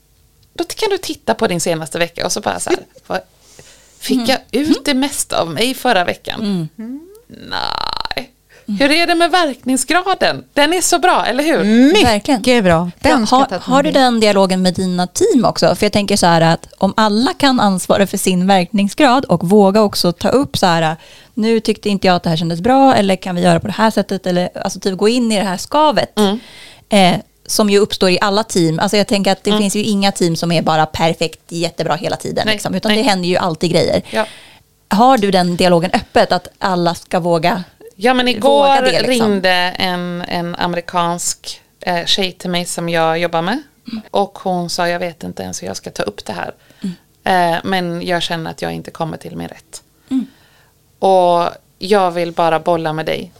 [0.55, 2.79] då kan du titta på din senaste vecka och så bara så här.
[3.99, 6.69] Fick jag ut det mesta av mig förra veckan?
[7.27, 7.59] Nej.
[8.69, 10.45] Hur är det med verkningsgraden?
[10.53, 11.93] Den är så bra, eller hur?
[12.05, 12.41] Verkligen.
[12.41, 12.91] Mycket bra.
[13.01, 15.75] Den ska har, har du den dialogen med dina team också?
[15.75, 19.83] För jag tänker så här att om alla kan ansvara för sin verkningsgrad och våga
[19.83, 20.97] också ta upp så här,
[21.35, 23.73] nu tyckte inte jag att det här kändes bra eller kan vi göra på det
[23.73, 26.19] här sättet eller alltså typ gå in i det här skavet.
[26.89, 27.15] Eh,
[27.47, 28.79] som ju uppstår i alla team.
[28.79, 32.17] Alltså jag tänker att det finns ju inga team som är bara perfekt, jättebra hela
[32.17, 32.43] tiden.
[32.47, 33.03] Nej, liksom, utan nej.
[33.03, 34.03] det händer ju alltid grejer.
[34.11, 34.27] Ja.
[34.89, 37.65] Har du den dialogen öppet att alla ska våga?
[38.01, 39.09] Ja men igår liksom.
[39.09, 43.63] ringde en, en amerikansk eh, tjej till mig som jag jobbar med.
[44.11, 46.55] Och hon sa jag vet inte ens hur jag ska ta upp det här.
[47.25, 49.83] Eh, men jag känner att jag inte kommer till min rätt.
[50.99, 53.33] Och jag vill bara bolla med dig.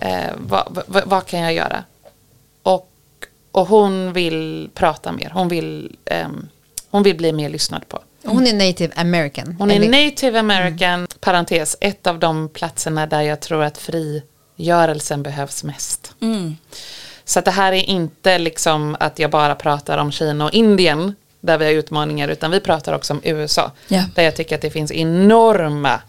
[0.00, 1.84] Eh, vad, vad, vad kan jag göra?
[2.62, 2.90] Och,
[3.52, 5.30] och hon vill prata mer.
[5.34, 6.48] Hon vill, ehm,
[6.90, 8.00] hon vill bli mer lyssnad på.
[8.24, 9.56] Hon är native american.
[9.58, 15.64] Hon är native american, parentes, ett av de platserna där jag tror att frigörelsen behövs
[15.64, 16.14] mest.
[17.24, 21.14] Så att det här är inte liksom att jag bara pratar om Kina och Indien
[21.40, 23.70] där vi har utmaningar utan vi pratar också om USA.
[23.88, 24.04] Ja.
[24.14, 26.00] Där jag tycker att det finns enorma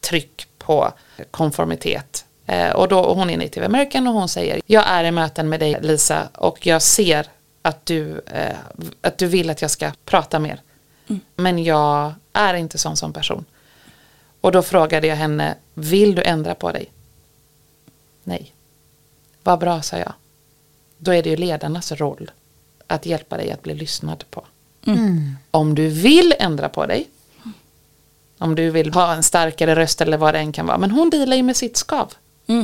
[0.00, 0.92] tryck på
[1.30, 2.24] konformitet.
[2.46, 5.48] Eh, och då, och hon är native american och hon säger jag är i möten
[5.48, 7.26] med dig Lisa och jag ser
[7.62, 8.56] att du, eh,
[9.00, 10.60] att du vill att jag ska prata mer.
[11.36, 13.44] Men jag är inte sån som person.
[14.40, 16.92] Och då frågade jag henne, vill du ändra på dig?
[18.24, 18.52] Nej.
[19.42, 20.12] Vad bra, sa jag.
[20.98, 22.30] Då är det ju ledarnas roll
[22.86, 24.44] att hjälpa dig att bli lyssnad på.
[25.50, 27.08] Om du vill ändra på dig,
[28.38, 30.78] om du vill ha en starkare röst eller vad det än kan vara.
[30.78, 32.12] Men hon dealar ju med sitt skav.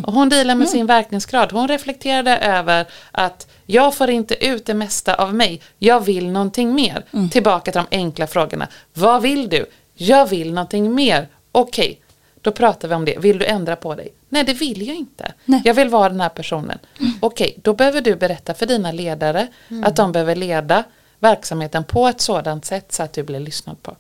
[0.05, 1.53] Och hon dealar med sin verkningsgrad.
[1.53, 5.61] Hon reflekterade över att jag får inte ut det mesta av mig.
[5.79, 7.05] Jag vill någonting mer.
[7.31, 8.69] Tillbaka till de enkla frågorna.
[8.95, 9.67] Vad vill du?
[9.95, 11.29] Jag vill någonting mer.
[11.53, 12.01] Okej,
[12.41, 13.19] då pratar vi om det.
[13.19, 14.09] Vill du ändra på dig?
[14.29, 15.33] Nej, det vill jag inte.
[15.45, 15.63] Nej.
[15.65, 16.79] Jag vill vara den här personen.
[17.21, 19.47] Okej, då behöver du berätta för dina ledare
[19.85, 20.85] att de behöver leda
[21.19, 23.97] verksamheten på ett sådant sätt så att du blir lyssnad på.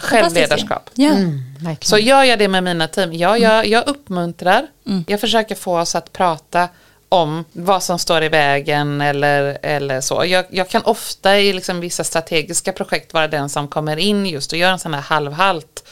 [0.00, 0.90] Självledarskap.
[0.94, 1.10] Ja.
[1.10, 1.76] Mm.
[1.80, 3.12] Så gör jag det med mina team?
[3.12, 4.66] Ja, jag, jag uppmuntrar.
[5.06, 6.68] Jag försöker få oss att prata
[7.12, 10.24] om vad som står i vägen eller, eller så.
[10.26, 14.52] Jag, jag kan ofta i liksom vissa strategiska projekt vara den som kommer in just
[14.52, 15.84] och gör en sån här halvhalt.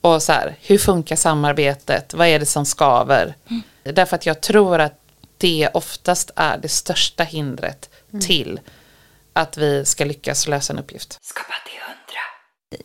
[0.00, 2.14] Och så här, hur funkar samarbetet?
[2.14, 3.34] Vad är det som skaver?
[3.82, 5.00] Därför att jag tror att
[5.38, 7.90] det oftast är det största hindret
[8.20, 8.60] till
[9.32, 11.18] att vi ska lyckas lösa en uppgift.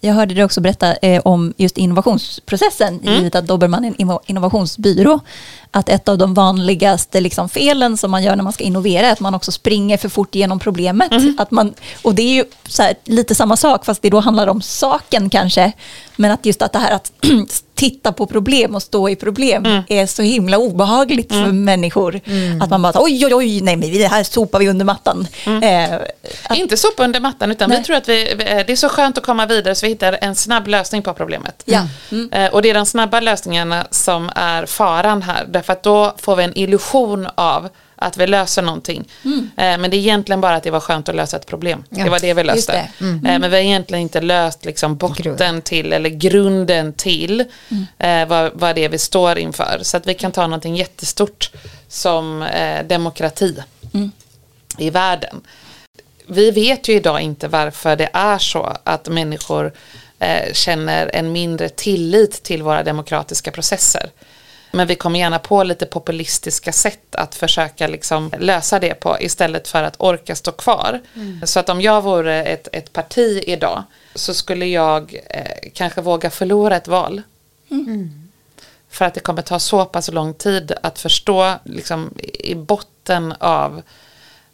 [0.02, 3.14] Jag hörde dig också berätta eh, om just innovationsprocessen, Mm.
[3.14, 5.20] givet att Dobermann är en inno- innovationsbyrå.
[5.72, 9.12] Att ett av de vanligaste liksom, felen som man gör när man ska innovera är
[9.12, 11.12] att man också springer för fort genom problemet.
[11.12, 11.36] Mm.
[11.40, 12.44] Att man, och det är ju
[12.80, 15.72] här, lite samma sak, fast det då handlar om saken kanske.
[16.16, 17.12] Men att just att det här att
[17.82, 19.84] titta på problem och stå i problem Mm.
[19.88, 22.20] är så himla obehagligt för människor.
[22.62, 25.28] Att man bara, oj, oj, oj, nej, men det här sopar vi under mattan.
[25.46, 25.64] Mm.
[25.64, 26.00] Eh,
[26.48, 27.78] att, Inte sopa under mattan utan Nej.
[27.78, 30.18] vi tror att vi, vi- det är så skönt att komma vidare så vi hittar
[30.22, 31.64] en snabb lösning på problemet.
[31.66, 31.82] Ja.
[32.12, 32.30] Mm.
[32.34, 35.46] Eh, Och det är de snabba lösningarna som är faran här.
[35.50, 37.70] Därför att då får vi en illusion av
[38.02, 39.08] att vi löser någonting.
[39.26, 39.50] Mm.
[39.58, 41.84] Eh, Men det är egentligen bara att det var skönt att lösa ett problem.
[41.90, 42.72] Ja, det var det vi löste.
[43.00, 43.06] det.
[43.06, 47.46] Eh, Men vi har egentligen inte löst liksom botten till eller grunden till
[47.98, 49.80] eh, vad, vad det är vi står inför.
[49.82, 51.52] Så att vi kan ta någonting jättestort
[51.88, 53.56] som eh, demokrati
[54.78, 55.42] i världen.
[56.28, 59.74] Vi vet ju idag inte varför det är så att människor
[60.20, 64.10] eh, känner en mindre tillit till våra demokratiska processer.
[64.72, 69.68] Men vi kommer gärna på lite populistiska sätt att försöka liksom lösa det på istället
[69.68, 71.02] för att orka stå kvar.
[71.44, 73.84] Så att om jag vore ett, ett parti idag
[74.16, 77.22] så skulle jag eh, kanske våga förlora ett val.
[78.90, 83.82] För att det kommer ta så pass lång tid att förstå liksom, i botten av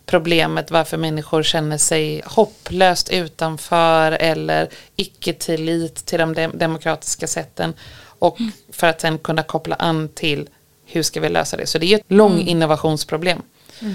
[0.05, 7.73] problemet varför människor känner sig hopplöst utanför eller icke-tillit till de dem- demokratiska sätten
[8.19, 8.37] och
[8.71, 10.49] för att sen kunna koppla an till
[10.85, 11.67] hur ska vi lösa det.
[11.67, 13.41] Så det är ju ett lång innovationsproblem.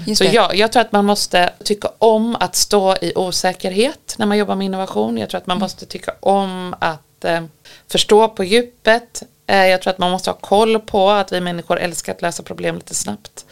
[0.05, 4.25] Just Så jag, jag tror att man måste tycka om att stå i osäkerhet när
[4.25, 5.17] man jobbar med innovation.
[5.17, 7.43] Jag tror att man måste tycka om att eh,
[7.87, 9.23] förstå på djupet.
[9.47, 12.43] Eh, jag tror att man måste ha koll på att vi människor älskar att lösa
[12.43, 13.45] problem lite snabbt.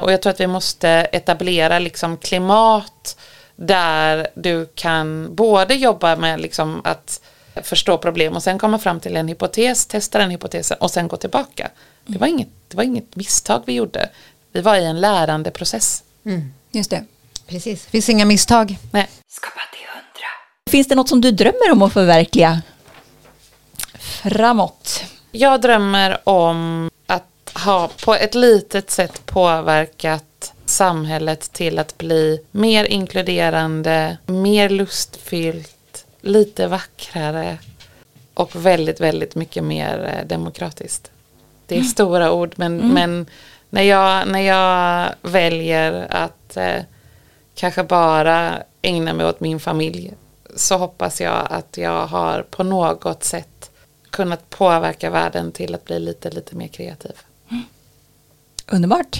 [0.00, 3.16] Och jag tror att vi måste etablera liksom klimat
[3.56, 7.20] där du kan både jobba med liksom att
[7.62, 11.16] förstå problem och sen komma fram till en hypotes, testa den hypotesen och sen gå
[11.16, 11.70] tillbaka.
[12.06, 14.08] Det var inget, det var inget misstag vi gjorde.
[14.52, 16.02] Vi var i en lärandeprocess.
[16.70, 17.04] just det.
[17.46, 18.78] Precis, det finns inga misstag.
[18.90, 19.08] Nej.
[20.70, 22.62] Finns det något som du drömmer om att förverkliga
[24.22, 25.04] framåt?
[25.32, 32.84] Jag drömmer om att ha på ett litet sätt påverkat samhället till att bli mer
[32.84, 35.75] inkluderande, mer lustfyllt,
[36.26, 37.58] lite vackrare
[38.34, 41.10] och väldigt, väldigt mycket mer eh, demokratiskt.
[41.66, 43.26] Det är stora ord men, men
[43.70, 46.82] när, jag, när jag väljer att eh,
[47.54, 50.12] kanske bara ägna mig åt min familj
[50.56, 53.70] så hoppas jag att jag har på något sätt
[54.10, 57.12] kunnat påverka världen till att bli lite, lite mer kreativ.
[58.72, 59.18] Underbart.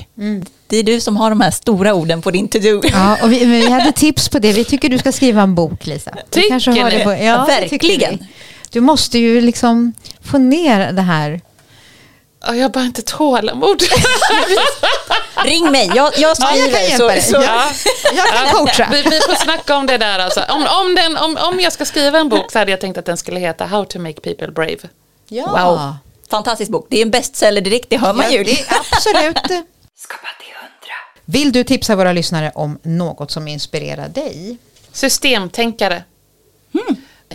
[0.67, 2.81] Det är du som har de här stora orden på din to-do.
[2.93, 4.53] Ja, och vi, men vi hade tips på det.
[4.53, 6.15] Vi tycker du ska skriva en bok, Lisa.
[6.31, 6.99] Tycker kanske har ni?
[6.99, 8.27] det på, Ja, ja, verkligen.
[8.71, 9.93] Du måste ju liksom
[10.25, 11.41] få ner det här.
[12.47, 13.83] Ja, Jag har bara inte tålamod.
[15.45, 16.71] Ring mig, jag, jag Ja, jag skriver.
[16.79, 17.23] kan hjälpa dig.
[17.23, 17.43] så, så.
[17.43, 17.63] Ja.
[18.17, 18.89] Jag kan coacha.
[18.93, 20.41] Vi, vi får snacka om det där alltså.
[20.49, 23.05] Om, om, den, om, om jag ska skriva en bok så hade jag tänkt att
[23.07, 24.77] den skulle heta How to make people brave.
[25.29, 25.47] Ja.
[25.47, 25.95] Wow,
[26.31, 26.87] fantastisk bok.
[26.91, 28.39] Det är en bestseller direkt, det hör man ju.
[28.39, 29.67] Ja, det, absolut.
[31.25, 34.59] Vill du tipsa våra lyssnare om något som inspirerar dig?
[34.93, 36.03] Systemtänkare.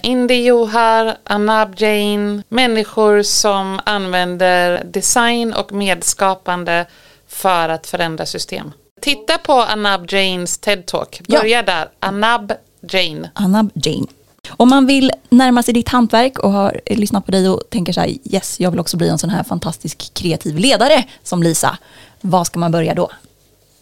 [0.04, 6.86] Indy Johar, Anab Jain, människor som använder design och medskapande
[7.28, 8.72] för att förändra system.
[9.02, 11.22] Titta på Anab Jains TED-talk.
[11.28, 11.40] Ja.
[11.40, 11.90] Börja där.
[12.00, 12.54] Anab
[12.90, 13.28] Jain.
[13.34, 14.08] Anna Jane.
[14.50, 18.02] Om man vill närma sig ditt hantverk och har lyssnat på dig och tänker så
[18.02, 21.78] här, yes, jag vill också bli en sån här fantastisk kreativ ledare som Lisa.
[22.22, 23.12] Var ska man börja då?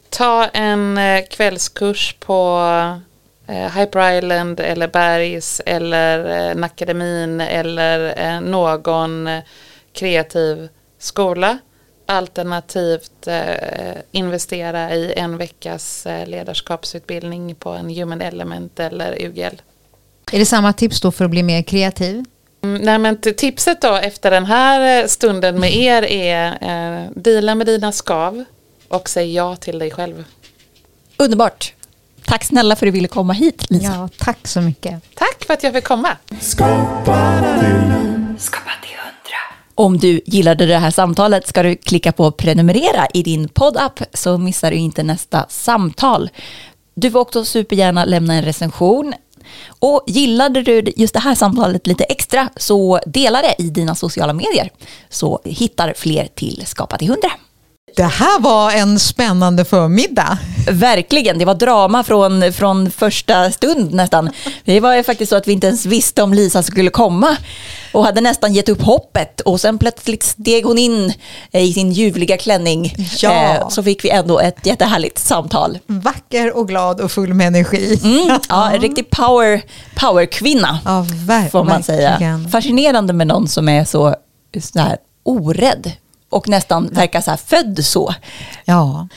[0.09, 2.59] Ta en eh, kvällskurs på
[3.47, 9.29] eh, Hyper Island eller Bergs eller eh, Nackademin eller någon
[9.93, 11.57] kreativ skola.
[12.05, 19.61] Alternativt eh, investera i en veckas ledarskapsutbildning på en Human Element eller UGL.
[20.31, 22.25] Är det samma tips då för att bli mer kreativ?
[22.63, 27.55] Mm, Nej, men tipset då efter den här eh, stunden med er är eh, deala
[27.55, 28.43] med dina skav
[28.87, 30.23] och säg ja till dig själv.
[31.17, 31.73] Underbart.
[32.25, 33.85] Tack snälla för att du ville komma hit Lisa.
[33.85, 35.03] Ja, tack så mycket.
[35.15, 36.17] Tack för att jag fick komma.
[36.41, 37.39] Skapa
[38.81, 38.97] till
[39.75, 44.37] Om du gillade det här samtalet ska du klicka på prenumerera i din poddapp så
[44.37, 46.29] missar du inte nästa samtal.
[46.93, 49.13] Du får också supergärna lämna en recension.
[49.79, 54.33] Och gillade du just det här samtalet lite extra så dela det i dina sociala
[54.33, 54.69] medier
[55.09, 57.29] så hittar fler till Skapa till 100.
[57.95, 60.37] Det här var en spännande förmiddag.
[60.71, 64.29] Verkligen, det var drama från, från första stund nästan.
[64.65, 67.37] Det var ju faktiskt så att vi inte ens visste om Lisa skulle komma
[67.93, 71.13] och hade nästan gett upp hoppet och sen plötsligt steg hon in
[71.51, 72.95] eh, i sin ljuvliga klänning.
[73.19, 73.31] Ja.
[73.55, 75.79] Eh, Så fick vi ändå ett jättehärligt samtal.
[75.87, 77.99] Vacker och glad och full med energi.
[78.03, 79.61] Mm, ja, en riktig power,
[79.95, 81.05] powerkvinna Ja,
[81.51, 82.39] får man säga.
[82.51, 84.15] Fascinerande med någon som är så,
[84.61, 85.91] så här, orädd
[86.29, 88.13] och nästan verkar så här född så.
[88.65, 89.07] Ja.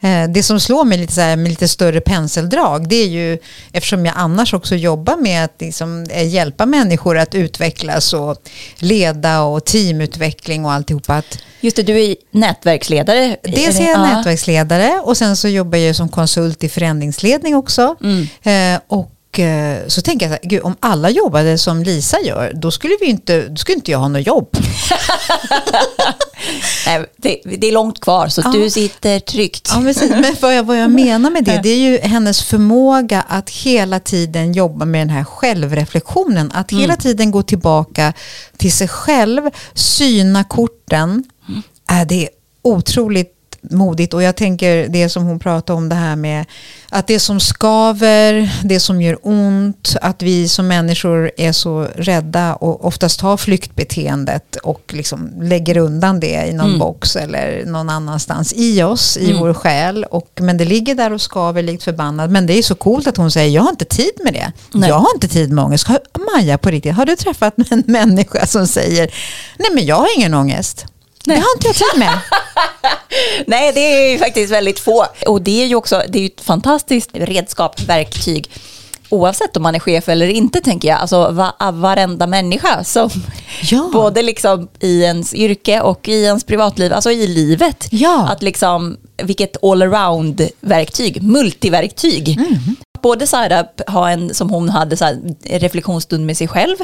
[0.00, 3.38] Eh, Det som slår mig lite så här, med lite större penseldrag, det är ju
[3.72, 8.36] eftersom jag annars också jobbar med att liksom eh, hjälpa människor att utvecklas och
[8.78, 11.14] leda och teamutveckling och alltihopa.
[11.14, 13.36] Att Just det, du är nätverksledare.
[13.42, 14.16] dels är jag Ja.
[14.16, 17.96] nätverksledare och sen så jobbar jag som konsult i förändringsledning också.
[18.42, 19.10] Eh, Och
[19.88, 23.06] så tänker jag så här, gud, om alla jobbade som Lisa gör, då skulle, vi
[23.06, 24.48] inte, då skulle inte jag ha något jobb.
[26.86, 28.50] Nej, det, det är långt kvar så Ja.
[28.52, 29.68] du sitter tryggt.
[29.74, 30.10] Ja, precis.
[30.10, 34.00] Men vad jag, vad jag menar med det, det är ju hennes förmåga att hela
[34.00, 36.50] tiden jobba med den här självreflektionen.
[36.54, 38.12] Att hela tiden gå tillbaka
[38.56, 41.24] till sig själv, syna korten.
[41.90, 42.28] Äh, det är
[42.62, 46.44] otroligt modigt och jag tänker det som hon pratade om det här med
[46.88, 52.54] att det som skaver, det som gör ont, att vi som människor är så rädda
[52.54, 58.52] och oftast har flyktbeteendet och liksom lägger undan det i någon box eller någon annanstans
[58.56, 60.04] i oss, i vår själ.
[60.04, 62.30] Och, men det ligger där och skaver likt förbannat.
[62.30, 64.52] Men det är så coolt att hon säger, jag har inte tid med det.
[64.72, 64.88] Nej.
[64.88, 65.88] Jag har inte tid med ångest.
[66.34, 69.14] Maja, på riktigt, har du träffat en människa som säger,
[69.58, 70.86] nej men jag har ingen ångest.
[71.28, 72.18] Det har inte jag tid med.
[73.46, 75.06] Nej, det är ju faktiskt väldigt få.
[75.26, 78.50] Och det är ju också det är ett fantastiskt redskap, verktyg.
[79.10, 81.00] Oavsett om man är chef eller inte tänker jag.
[81.00, 83.10] Alltså va, varenda människa som
[83.62, 83.90] Ja.
[83.92, 87.88] både liksom i ens yrke och i ens privatliv, alltså i livet.
[87.90, 88.28] Ja.
[88.28, 92.28] Att liksom, vilket allround verktyg, multiverktyg.
[92.28, 92.76] Mm.
[93.02, 96.76] Både så här, ha en, som hon hade, så här, reflektionsstund med sig själv.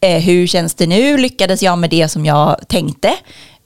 [0.00, 1.16] Eh, hur känns det nu?
[1.16, 3.14] Lyckades jag med det som jag tänkte?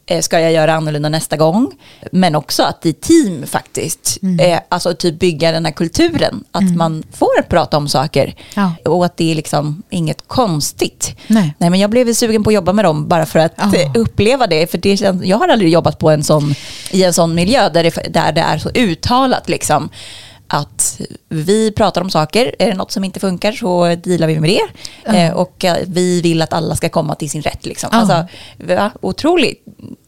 [0.06, 1.72] Eh, ska jag göra annorlunda nästa gång?
[2.12, 7.02] Men också att i team faktiskt, eh, alltså typ bygga den här kulturen, att man
[7.12, 8.34] får prata om saker.
[8.54, 8.72] Ja.
[8.84, 11.16] Och att det är liksom inget konstigt.
[11.26, 11.54] Nej.
[11.58, 14.46] Nej men jag blev sugen på att jobba med dem bara för att eh, uppleva
[14.46, 14.70] det.
[14.70, 16.54] För det känns, jag har aldrig jobbat på en sån,
[16.90, 19.88] i en sån miljö där det, där det är så uttalat liksom
[20.48, 24.50] att vi pratar om saker, är det något som inte funkar så dealar vi med
[24.50, 24.62] det.
[25.18, 27.66] Eh, och eh, vi vill att alla ska komma till sin rätt.
[27.66, 27.88] Liksom.
[27.92, 27.98] Ja.
[27.98, 28.26] Alltså,
[28.58, 29.64] va, otroligt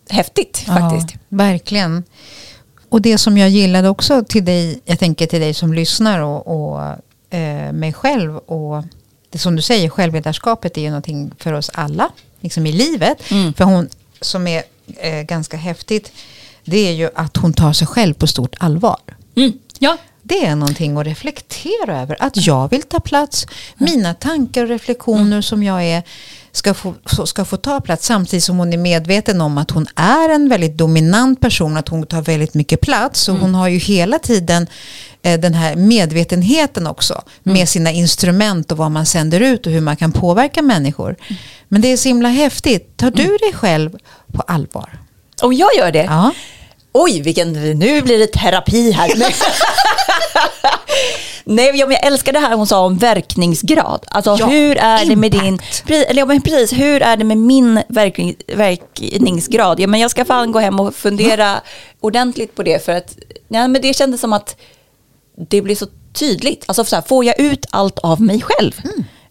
[0.09, 1.11] häftigt faktiskt.
[1.13, 2.05] Ja, verkligen.
[2.89, 6.47] Och det som jag gillade också till dig, jag tänker till dig som lyssnar och,
[6.47, 6.83] och
[7.31, 8.85] eh, mig själv och
[9.31, 12.11] det som du säger, självledarskapet är ju någonting för oss alla,
[12.41, 13.31] liksom i livet.
[13.31, 13.55] Mm.
[13.55, 13.89] För hon
[14.21, 14.63] som är
[14.97, 16.13] eh, ganska häftigt,
[16.65, 18.99] det är ju att hon tar sig själv på stort allvar.
[19.37, 19.53] Mm.
[19.79, 19.97] Ja.
[20.29, 22.17] Det är någonting att reflektera över.
[22.21, 23.47] Att jag vill ta plats.
[23.77, 26.03] Mina tankar och reflektioner som jag är
[26.53, 26.95] ska få,
[27.27, 28.07] ska få ta plats.
[28.07, 31.77] Samtidigt som hon är medveten om att hon är en väldigt dominant person.
[31.77, 33.29] Att hon tar väldigt mycket plats.
[33.29, 34.67] Och hon har ju hela tiden
[35.23, 37.23] eh, den här medvetenheten också.
[37.43, 41.17] Med sina instrument och vad man sänder ut och hur man kan påverka människor.
[41.69, 42.97] Men det är så himla häftigt.
[42.97, 43.99] Tar du dig själv
[44.33, 44.99] på allvar?
[45.43, 46.05] Om jag gör det?
[46.05, 46.33] Ja.
[46.99, 49.11] Oj, vilken, nu blir det terapi här.
[51.45, 54.05] Nej, men jag älskar det här hon sa om verkningsgrad.
[54.09, 55.85] Alltså Ja, hur är det med din, impact.
[55.91, 59.81] eller, men precis, hur är det med min verkning, verkningsgrad?
[59.81, 61.61] Ja, men jag ska fan gå hem och fundera
[62.01, 63.17] ordentligt på det för att
[63.49, 64.57] ja, men det kändes som att
[65.49, 66.65] det blir så tydligt.
[66.67, 68.73] Alltså så här, får jag ut allt av mig själv?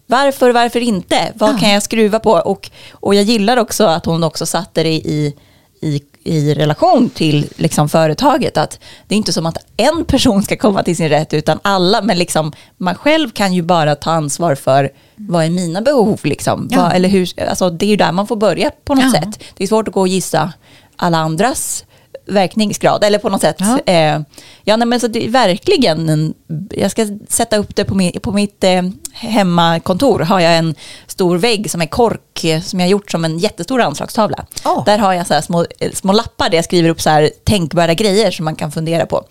[0.06, 1.32] Varför, varför inte?
[1.34, 1.58] Vad Ja.
[1.58, 2.32] kan jag skruva på?
[2.32, 5.34] Och, och jag gillar också att hon också satte det i,
[5.82, 8.56] i, i relation till liksom företaget.
[8.56, 12.02] Att det är inte som att en person ska komma till sin rätt utan alla.
[12.02, 16.20] Men liksom, man själv kan ju bara ta ansvar för vad är mina behov?
[16.22, 16.68] Liksom?
[16.72, 16.82] Ja.
[16.82, 19.10] Vad, eller hur, alltså, det är ju där man får börja på något Ja.
[19.20, 19.42] sätt.
[19.56, 20.52] Det är svårt att gå och gissa
[20.96, 21.84] alla andras
[22.26, 23.04] verkningsgrad.
[23.04, 23.56] Eller på något sätt.
[23.58, 23.92] Ja.
[23.92, 24.20] Eh,
[24.64, 26.34] ja, nej, men så det är verkligen en,
[26.70, 30.20] jag ska sätta upp det på, min, på mitt eh, hemmakontor.
[30.20, 30.74] Har jag en
[31.06, 34.46] stor vägg som är kork eh, som jag har gjort som en jättestor anslagstavla.
[34.64, 34.84] Åh.
[34.84, 37.30] Där har jag så här små, eh, små lappar där jag skriver upp så här
[37.44, 39.24] tänkbara grejer som man kan fundera på.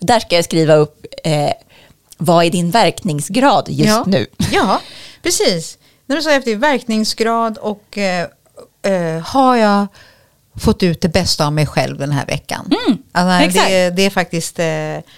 [0.00, 1.50] Där ska jag skriva upp eh,
[2.18, 4.04] vad är din verkningsgrad just ja.
[4.06, 4.26] nu?
[4.52, 4.80] Ja,
[5.22, 5.78] precis.
[6.06, 9.86] När du sa efter verkningsgrad och eh, har jag
[10.56, 12.70] fått ut det bästa av mig själv den här veckan?
[12.86, 14.58] Mm, alltså, det, det är faktiskt...
[14.58, 15.12] Eh,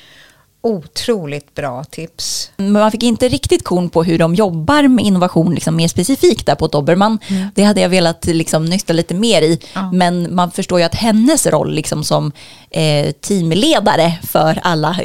[0.66, 2.51] Otroligt bra tips.
[2.57, 6.47] Men man fick inte riktigt korn på hur de jobbar med innovation liksom mer specifikt
[6.47, 7.18] där på Dobermann.
[7.55, 9.61] Det hade jag velat liksom nysta lite mer i.
[9.72, 9.93] Ja.
[9.93, 12.32] Men man förstår ju att hennes roll liksom som
[12.70, 14.97] eh, teamledare för alla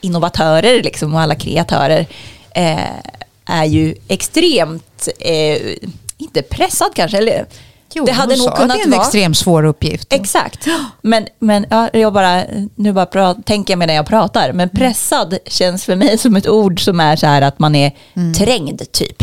[0.00, 2.06] innovatörer liksom, och alla kreatörer
[2.54, 2.98] eh,
[3.44, 5.76] är ju extremt, eh,
[6.18, 7.46] inte pressad kanske, eller
[7.92, 9.02] Jo, det hade nog kunnat att det är en vara.
[9.02, 10.12] extremt svår uppgift.
[10.12, 10.66] Exakt.
[11.02, 12.42] Men, men ja, jag bara,
[12.74, 14.52] nu bara pra, tänker jag medan jag pratar.
[14.52, 17.92] Men pressad känns för mig som ett ord som är så här att man är
[18.38, 19.22] trängd typ.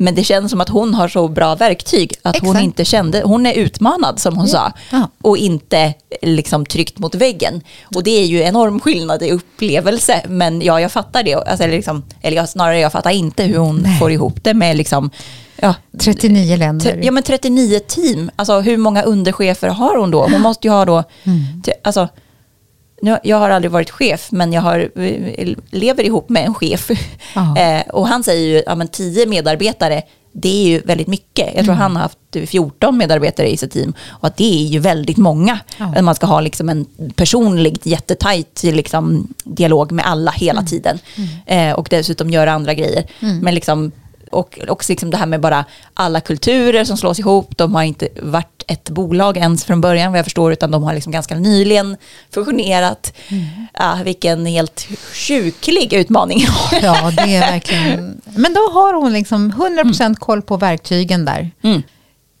[0.00, 2.64] Men det känns som att hon har så bra verktyg att hon Exakt.
[2.64, 4.72] inte kände, hon är utmanad som hon sa.
[4.92, 5.08] Ja.
[5.22, 7.60] Och inte liksom tryckt mot väggen.
[7.94, 10.22] Och det är ju enorm skillnad i upplevelse.
[10.28, 11.34] Men ja, jag fattar det.
[11.34, 13.98] Alltså, eller, liksom, eller snarare jag fattar inte hur hon Nej.
[13.98, 15.10] får ihop det med liksom,
[15.56, 17.00] ja, 39 länder.
[17.02, 20.22] Ja men 39 team, alltså hur många underchefer har hon då?
[20.28, 21.04] Hon måste ju ha då,
[21.64, 22.08] te- alltså,
[23.02, 24.90] nu, jag har aldrig varit chef men jag har,
[25.76, 26.90] lever ihop med en chef.
[27.58, 31.54] Eh, och han säger ju, ja men 10 medarbetare, det är ju väldigt mycket.
[31.54, 34.78] Jag tror han har haft 14 medarbetare i sitt team och att det är ju
[34.78, 35.58] väldigt många.
[35.76, 36.02] Ja.
[36.02, 36.86] Man ska ha liksom en
[37.16, 40.98] personligt jättetajt liksom, dialog med alla hela tiden.
[41.46, 43.04] Eh, och dessutom göra andra grejer.
[43.20, 43.92] Men liksom,
[44.30, 45.64] och också liksom det här med bara
[45.94, 47.56] alla kulturer som slås ihop.
[47.56, 50.94] De har inte varit ett bolag ens från början vad jag förstår utan de har
[50.94, 51.96] liksom ganska nyligen
[52.30, 53.12] fusionerat.
[53.74, 56.40] Ja, vilken helt sjuklig utmaning.
[56.82, 58.20] Ja, det är verkligen...
[58.24, 61.50] Men då har hon liksom 100% koll på verktygen där.
[61.62, 61.82] Mm.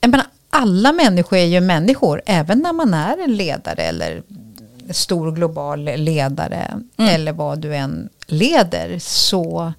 [0.00, 4.22] Jag menar, alla människor är ju människor, även när man är en ledare eller
[4.90, 7.14] stor global ledare Mm.
[7.14, 8.98] eller vad du än leder.
[8.98, 9.72] Så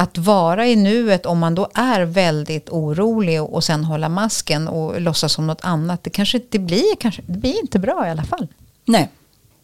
[0.00, 5.00] att vara i nuet om man då är väldigt orolig och sen hålla masken och
[5.00, 6.04] låtsas som något annat.
[6.04, 8.48] Det kanske inte blir, kanske, det blir inte bra i alla fall.
[8.84, 9.08] Nej.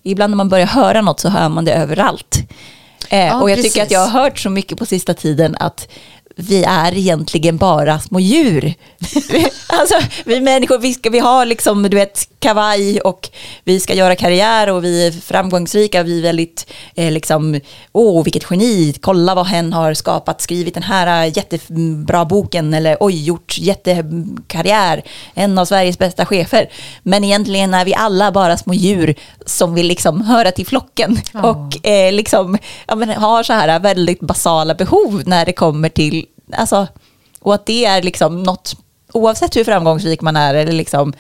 [0.03, 2.37] Ibland när man börjar höra något så hör man det överallt.
[3.09, 3.72] Eh, Ja, och jag precis.
[3.72, 5.89] tycker att jag har hört så mycket på sista tiden att
[6.37, 8.74] vi är egentligen bara små djur.
[9.68, 13.30] alltså, vi människor, vi, ska, vi har liksom, du vet, kavaj och
[13.64, 16.03] vi ska göra karriär och vi är framgångsrika.
[16.03, 17.61] Vi är väldigt, eh, liksom,
[17.92, 22.97] åh vilket geni, kolla vad hen har skapat, skrivit den här eh, jättebra boken eller
[23.01, 25.03] oj, gjort jättekarriär,
[25.34, 26.68] en av Sveriges bästa chefer.
[27.03, 29.14] Men egentligen är vi alla bara små djur
[29.47, 31.42] som vill liksom höra till flocken Ja.
[31.51, 36.26] och eh, liksom, ja, men har så här väldigt basala behov när det kommer till,
[36.53, 36.86] alltså,
[37.40, 38.76] och att det är liksom något,
[39.12, 41.12] oavsett hur framgångsrik man är eller liksom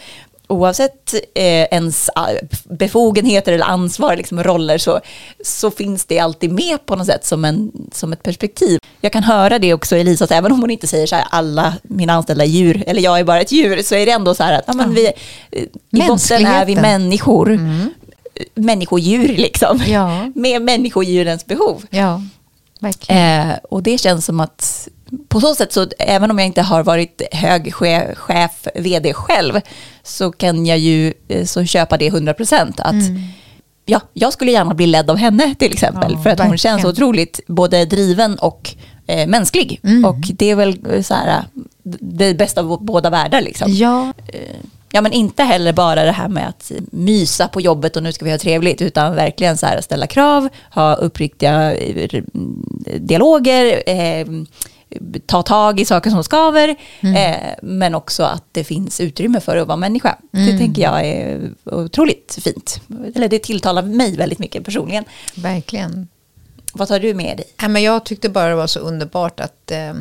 [0.48, 2.28] Oavsett eh, ens ah,
[2.64, 5.00] befogenheter eller ansvar, liksom roller, så,
[5.44, 8.78] så finns det alltid med på något sätt som, en, som ett perspektiv.
[9.00, 11.74] Jag kan höra det också i Elisas, även om hon inte säger så här, alla
[11.82, 14.42] mina anställda är djur, eller jag är bara ett djur, så är det ändå så
[14.42, 17.58] här att ja, men vi, eh, i botten är vi människor,
[18.54, 20.30] människodjur liksom, Ja.
[20.34, 21.82] med människodjurens behov.
[21.90, 22.22] Ja,
[22.80, 23.48] verkligen.
[23.50, 24.88] Eh, och det känns som att
[25.28, 29.60] på så sätt så även om jag inte har varit hög chef, chef vd själv
[30.02, 32.94] så kan jag ju eh, så köpa det 100% att
[33.86, 36.58] ja, jag skulle gärna bli ledd av henne till exempel Ja, för att hon verkligen.
[36.58, 38.74] känns så otroligt både driven och
[39.06, 41.42] eh, mänsklig och det är väl eh, så här eh,
[42.00, 43.72] det bästa av båda världar liksom.
[43.72, 44.12] Ja,
[44.92, 48.24] Ja men inte heller bara det här med att mysa på jobbet och nu ska
[48.24, 52.22] vi ha trevligt utan verkligen så här ställa krav, ha uppriktiga eh,
[53.00, 54.26] dialoger, eh,
[55.26, 59.66] ta tag i saker som skaver eh, men också att det finns utrymme för att
[59.66, 60.18] vara människa.
[60.30, 62.80] Det tänker jag är otroligt fint.
[63.14, 65.04] Eller det tilltalar mig väldigt mycket personligen.
[65.34, 66.08] verkligen.
[66.72, 67.46] Vad tar du med dig?
[67.60, 69.94] Nej, men jag tyckte bara det var så underbart att eh,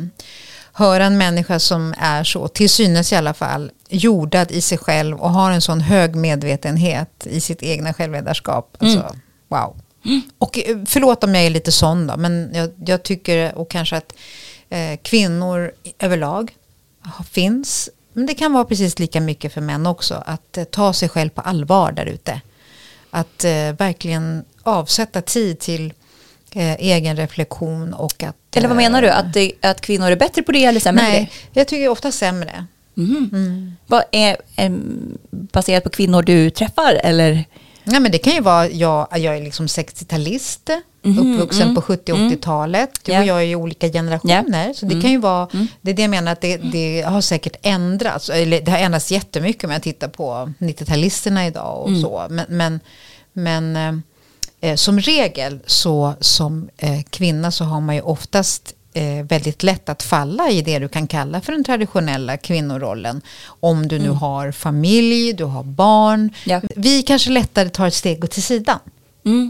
[0.72, 5.20] höra en människa som är så, till synes i alla fall, jordad i sig själv
[5.20, 8.76] och har en sån hög medvetenhet i sitt egna självledarskap.
[8.78, 9.14] Alltså,
[9.48, 9.76] Wow.
[10.38, 13.96] Och eh, förlåt om jag är lite sån då, men jag, jag tycker och kanske
[13.96, 14.12] att
[14.74, 16.56] eh, kvinnor överlag
[17.30, 21.08] finns, men det kan vara precis lika mycket för män också, att eh, ta sig
[21.08, 22.40] själv på allvar där ute.
[23.10, 25.92] Att eh, verkligen avsätta tid till
[26.52, 28.36] eh, egen reflektion och att...
[28.56, 29.10] Eller vad menar du?
[29.10, 31.60] Att, att kvinnor är bättre på det eller sämre Nej, det?
[31.60, 32.66] jag tycker ofta sämre.
[32.94, 33.76] Mhm.
[33.86, 37.44] Vad är, em, baserat på kvinnor du träffar eller?
[37.84, 41.82] Ja, men det kan ju vara, jag, jag är liksom 60-talist, Mhm, uppvuxen mm, på
[41.82, 42.90] 70 80-talet.
[43.04, 43.20] Du Ja.
[43.20, 44.72] och jag är ju olika generationer.
[44.72, 45.66] Så det kan ju vara, Mm.
[45.80, 48.28] det är det jag menar att det, det har säkert ändrats.
[48.30, 52.02] Eller det har ändrats jättemycket om jag tittar på 90-talisterna idag och Mm.
[52.02, 52.26] så.
[52.30, 52.80] Men, men,
[53.32, 53.76] men
[54.60, 59.62] eh, eh, som regel så som eh, kvinna så har man ju oftast eh, väldigt
[59.62, 63.22] lätt att falla i det du kan kalla för den traditionella kvinnorollen.
[63.46, 66.30] Om du nu har familj, du har barn.
[66.44, 66.60] Ja.
[66.76, 68.78] Vi kanske lättare tar ett steg åt till sidan.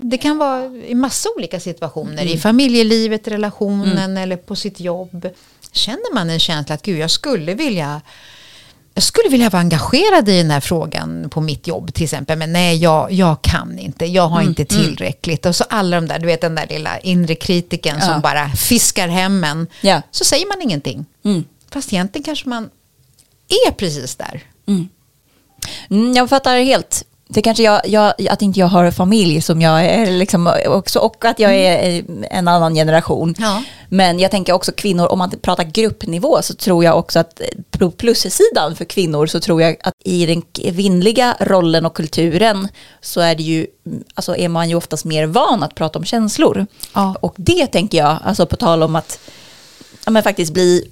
[0.03, 2.25] Det kan vara i massa olika situationer.
[2.25, 5.29] I familjelivet, relationen eller på sitt jobb.
[5.73, 8.01] Känner man en känsla att gud, jag skulle vilja
[8.95, 12.39] jag skulle vilja vara engagerad i den här frågan på mitt jobb till exempel.
[12.39, 14.05] Men nej, jag, jag kan inte.
[14.07, 15.47] Jag har inte tillräckligt.
[15.47, 18.07] Och så alla de där, du vet den där lilla inre kritiken Ja.
[18.07, 19.67] som bara fiskar hem en.
[19.81, 20.03] Ja.
[20.11, 21.05] Så säger man ingenting.
[21.25, 21.45] Mm.
[21.71, 22.71] Fast egentligen kanske man
[23.67, 24.43] är precis där.
[25.91, 27.05] Mm, jag fattar helt.
[27.35, 31.25] Det kanske jag, jag, att inte jag har familj som jag är liksom också, och
[31.25, 33.35] att jag är eh, en annan generation.
[33.39, 33.63] Ja.
[33.89, 37.41] Men jag tänker också kvinnor, om man pratar gruppnivå så tror jag också att
[37.71, 42.69] på plussidan för kvinnor så tror jag att i den kvinnliga rollen och kulturen
[43.01, 43.67] så är det ju,
[44.15, 46.67] alltså är man ju oftast mer van att prata om känslor.
[46.93, 47.17] Ja.
[47.21, 49.19] Och det tänker jag, alltså på tal om att
[50.05, 50.89] ja, men faktiskt bli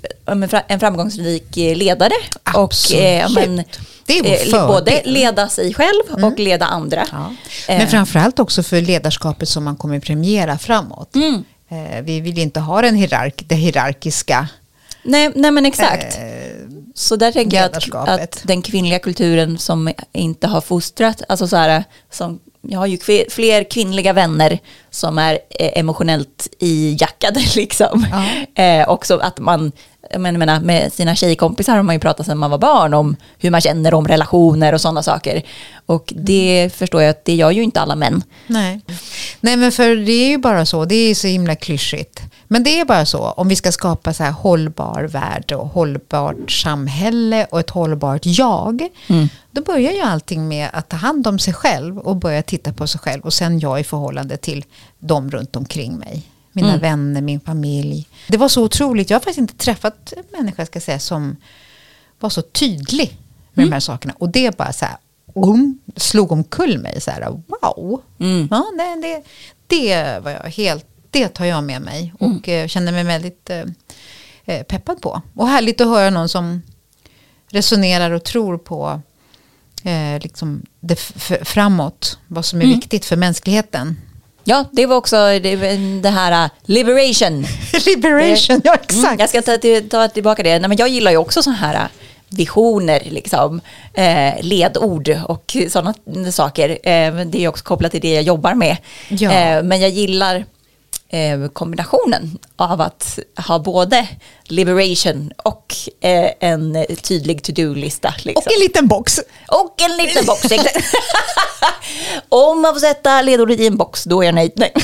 [0.69, 2.15] en framgångsrik eh, ledare.
[2.55, 3.81] Och eh, men, Absolut.
[4.07, 4.67] Det är vår eh, fördel.
[4.67, 7.07] både leda sig själv och leda andra.
[7.13, 7.35] Ja.
[7.69, 7.79] Eh.
[7.79, 11.15] Men framförallt också för ledarskapet som man kommer premiera framåt.
[11.15, 11.45] Mm.
[12.03, 14.49] Vi vill inte ha den hierark, det hierarkiska.
[15.03, 16.19] Nej, nej men exakt.
[16.19, 16.23] Eh,
[16.95, 21.57] Så där tänker jag att, att den kvinnliga kulturen som inte har fostrat, alltså så
[21.57, 22.99] här, som, jag har ju
[23.31, 24.59] fler kvinnliga vänner
[24.95, 28.07] som är eh, emotionellt ijackade liksom.
[28.55, 29.73] Eh, också att man,
[30.11, 33.51] jag menar, med sina tjejkompisar har man ju pratat sedan man var barn om hur
[33.51, 35.43] man känner om relationer och sådana saker.
[35.87, 38.23] Och det förstår jag att det gör ju inte alla män.
[38.47, 38.81] Nej.
[39.41, 40.85] Nej, men för det är ju bara så.
[40.85, 42.21] Det är så himla klyschigt.
[42.49, 43.19] Men det är bara så.
[43.19, 48.89] Om vi ska skapa så här hållbar värld och hållbart samhälle och ett hållbart jag.
[49.51, 52.87] Då börjar ju allting med att ta hand om sig själv och börja titta på
[52.87, 53.23] sig själv.
[53.23, 54.65] Och sen jag i förhållande till
[54.99, 56.29] de runt omkring mig.
[56.53, 58.09] Mina vänner, min familj.
[58.29, 59.11] Det var så otroligt.
[59.11, 61.37] Jag har faktiskt inte träffat en människa ska säga, som
[62.21, 63.19] var så tydlig
[63.53, 64.15] med de här sakerna.
[64.19, 64.97] Och det bara så här,
[65.35, 67.01] um, slog omkull mig.
[67.01, 68.03] Så här, wow.
[68.21, 68.49] Mm.
[68.51, 69.23] Ja, det, det,
[69.67, 72.15] det var jag helt, det tar jag med mig.
[72.19, 73.65] Och eh, känner mig väldigt eh,
[74.45, 75.23] eh, peppad på.
[75.35, 76.63] Och härligt att höra någon som
[77.51, 79.01] resonerar och tror på
[79.85, 80.97] eh, liksom det
[81.43, 82.19] framåt.
[82.29, 83.97] Vad som är viktigt för mänskligheten.
[84.45, 85.57] Ja, det var också det,
[86.03, 87.47] det här uh, liberation.
[87.87, 89.21] Liberation, ja Mm, exakt.
[89.21, 89.59] jag ska ta,
[89.91, 90.59] ta tillbaka det.
[90.59, 91.81] Nej, men jag gillar ju också sådana här äh,
[92.29, 93.61] visioner, liksom,
[93.95, 95.95] eh, ledord och sådana
[96.33, 96.69] saker.
[96.69, 98.77] Eh, det är också kopplat till det jag jobbar med.
[99.09, 99.33] Ja.
[99.33, 100.45] Eh, men jag gillar
[101.13, 104.09] eh, kombinationen av att ha både
[104.45, 108.15] liberation och eh, en tydlig to-do-lista.
[108.23, 108.43] Liksom.
[108.47, 109.21] Och en liten box.
[109.49, 110.43] Och en liten box.
[112.29, 114.53] Om man får sätta ledordet i en box, då är jag nöjd.
[114.57, 114.73] Nej.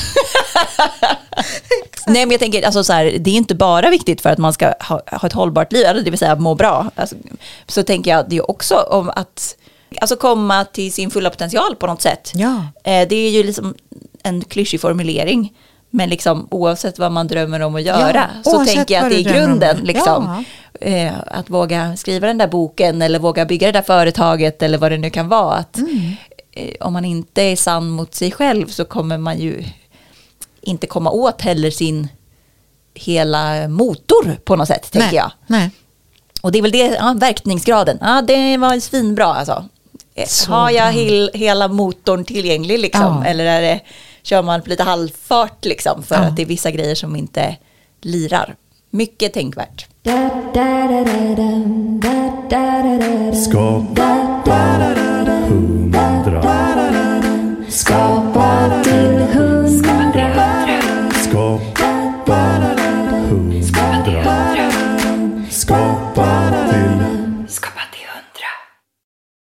[2.07, 4.53] Nej, men jag tänker, alltså, så här, det är inte bara viktigt för att man
[4.53, 6.91] ska ha, ha ett hållbart liv, eller det vill säga må bra.
[6.95, 7.17] Alltså,
[7.67, 9.57] så tänker jag, det är också om att
[10.01, 12.33] alltså, komma till sin fulla potential på något sätt.
[12.35, 12.67] Ja.
[12.85, 13.75] Eh, det är ju liksom
[14.23, 15.53] en klyschig formulering.
[15.91, 19.21] Men liksom, oavsett vad man drömmer om att göra Ja, så tänker jag att det
[19.21, 19.77] är grunden.
[19.83, 20.45] Liksom.
[20.81, 20.87] Ja.
[20.87, 24.93] Eh, att våga skriva den där boken eller våga bygga det där företaget eller vad
[24.93, 25.55] det nu kan vara.
[25.55, 26.13] Att, Mm.
[26.53, 29.65] eh, om man inte är sann mot sig själv så kommer man ju
[30.61, 32.09] inte komma åt heller sin
[32.95, 35.17] hela motor på något sätt, tänker Nej.
[35.17, 35.31] jag.
[35.47, 35.71] Nej.
[36.43, 39.65] Och det är väl det, ja, verkningsgraden, ja det var svinbra alltså.
[40.15, 43.03] Eh, Så Har jag hel, hela motorn tillgänglig liksom?
[43.03, 43.25] Ja.
[43.25, 43.81] Eller är det,
[44.29, 46.21] kör man lite halvfart liksom för ja.
[46.21, 47.57] att det är vissa grejer som inte
[48.01, 48.57] lirar.
[48.91, 49.87] Mycket tänkvärt.
[57.69, 58.08] Skapa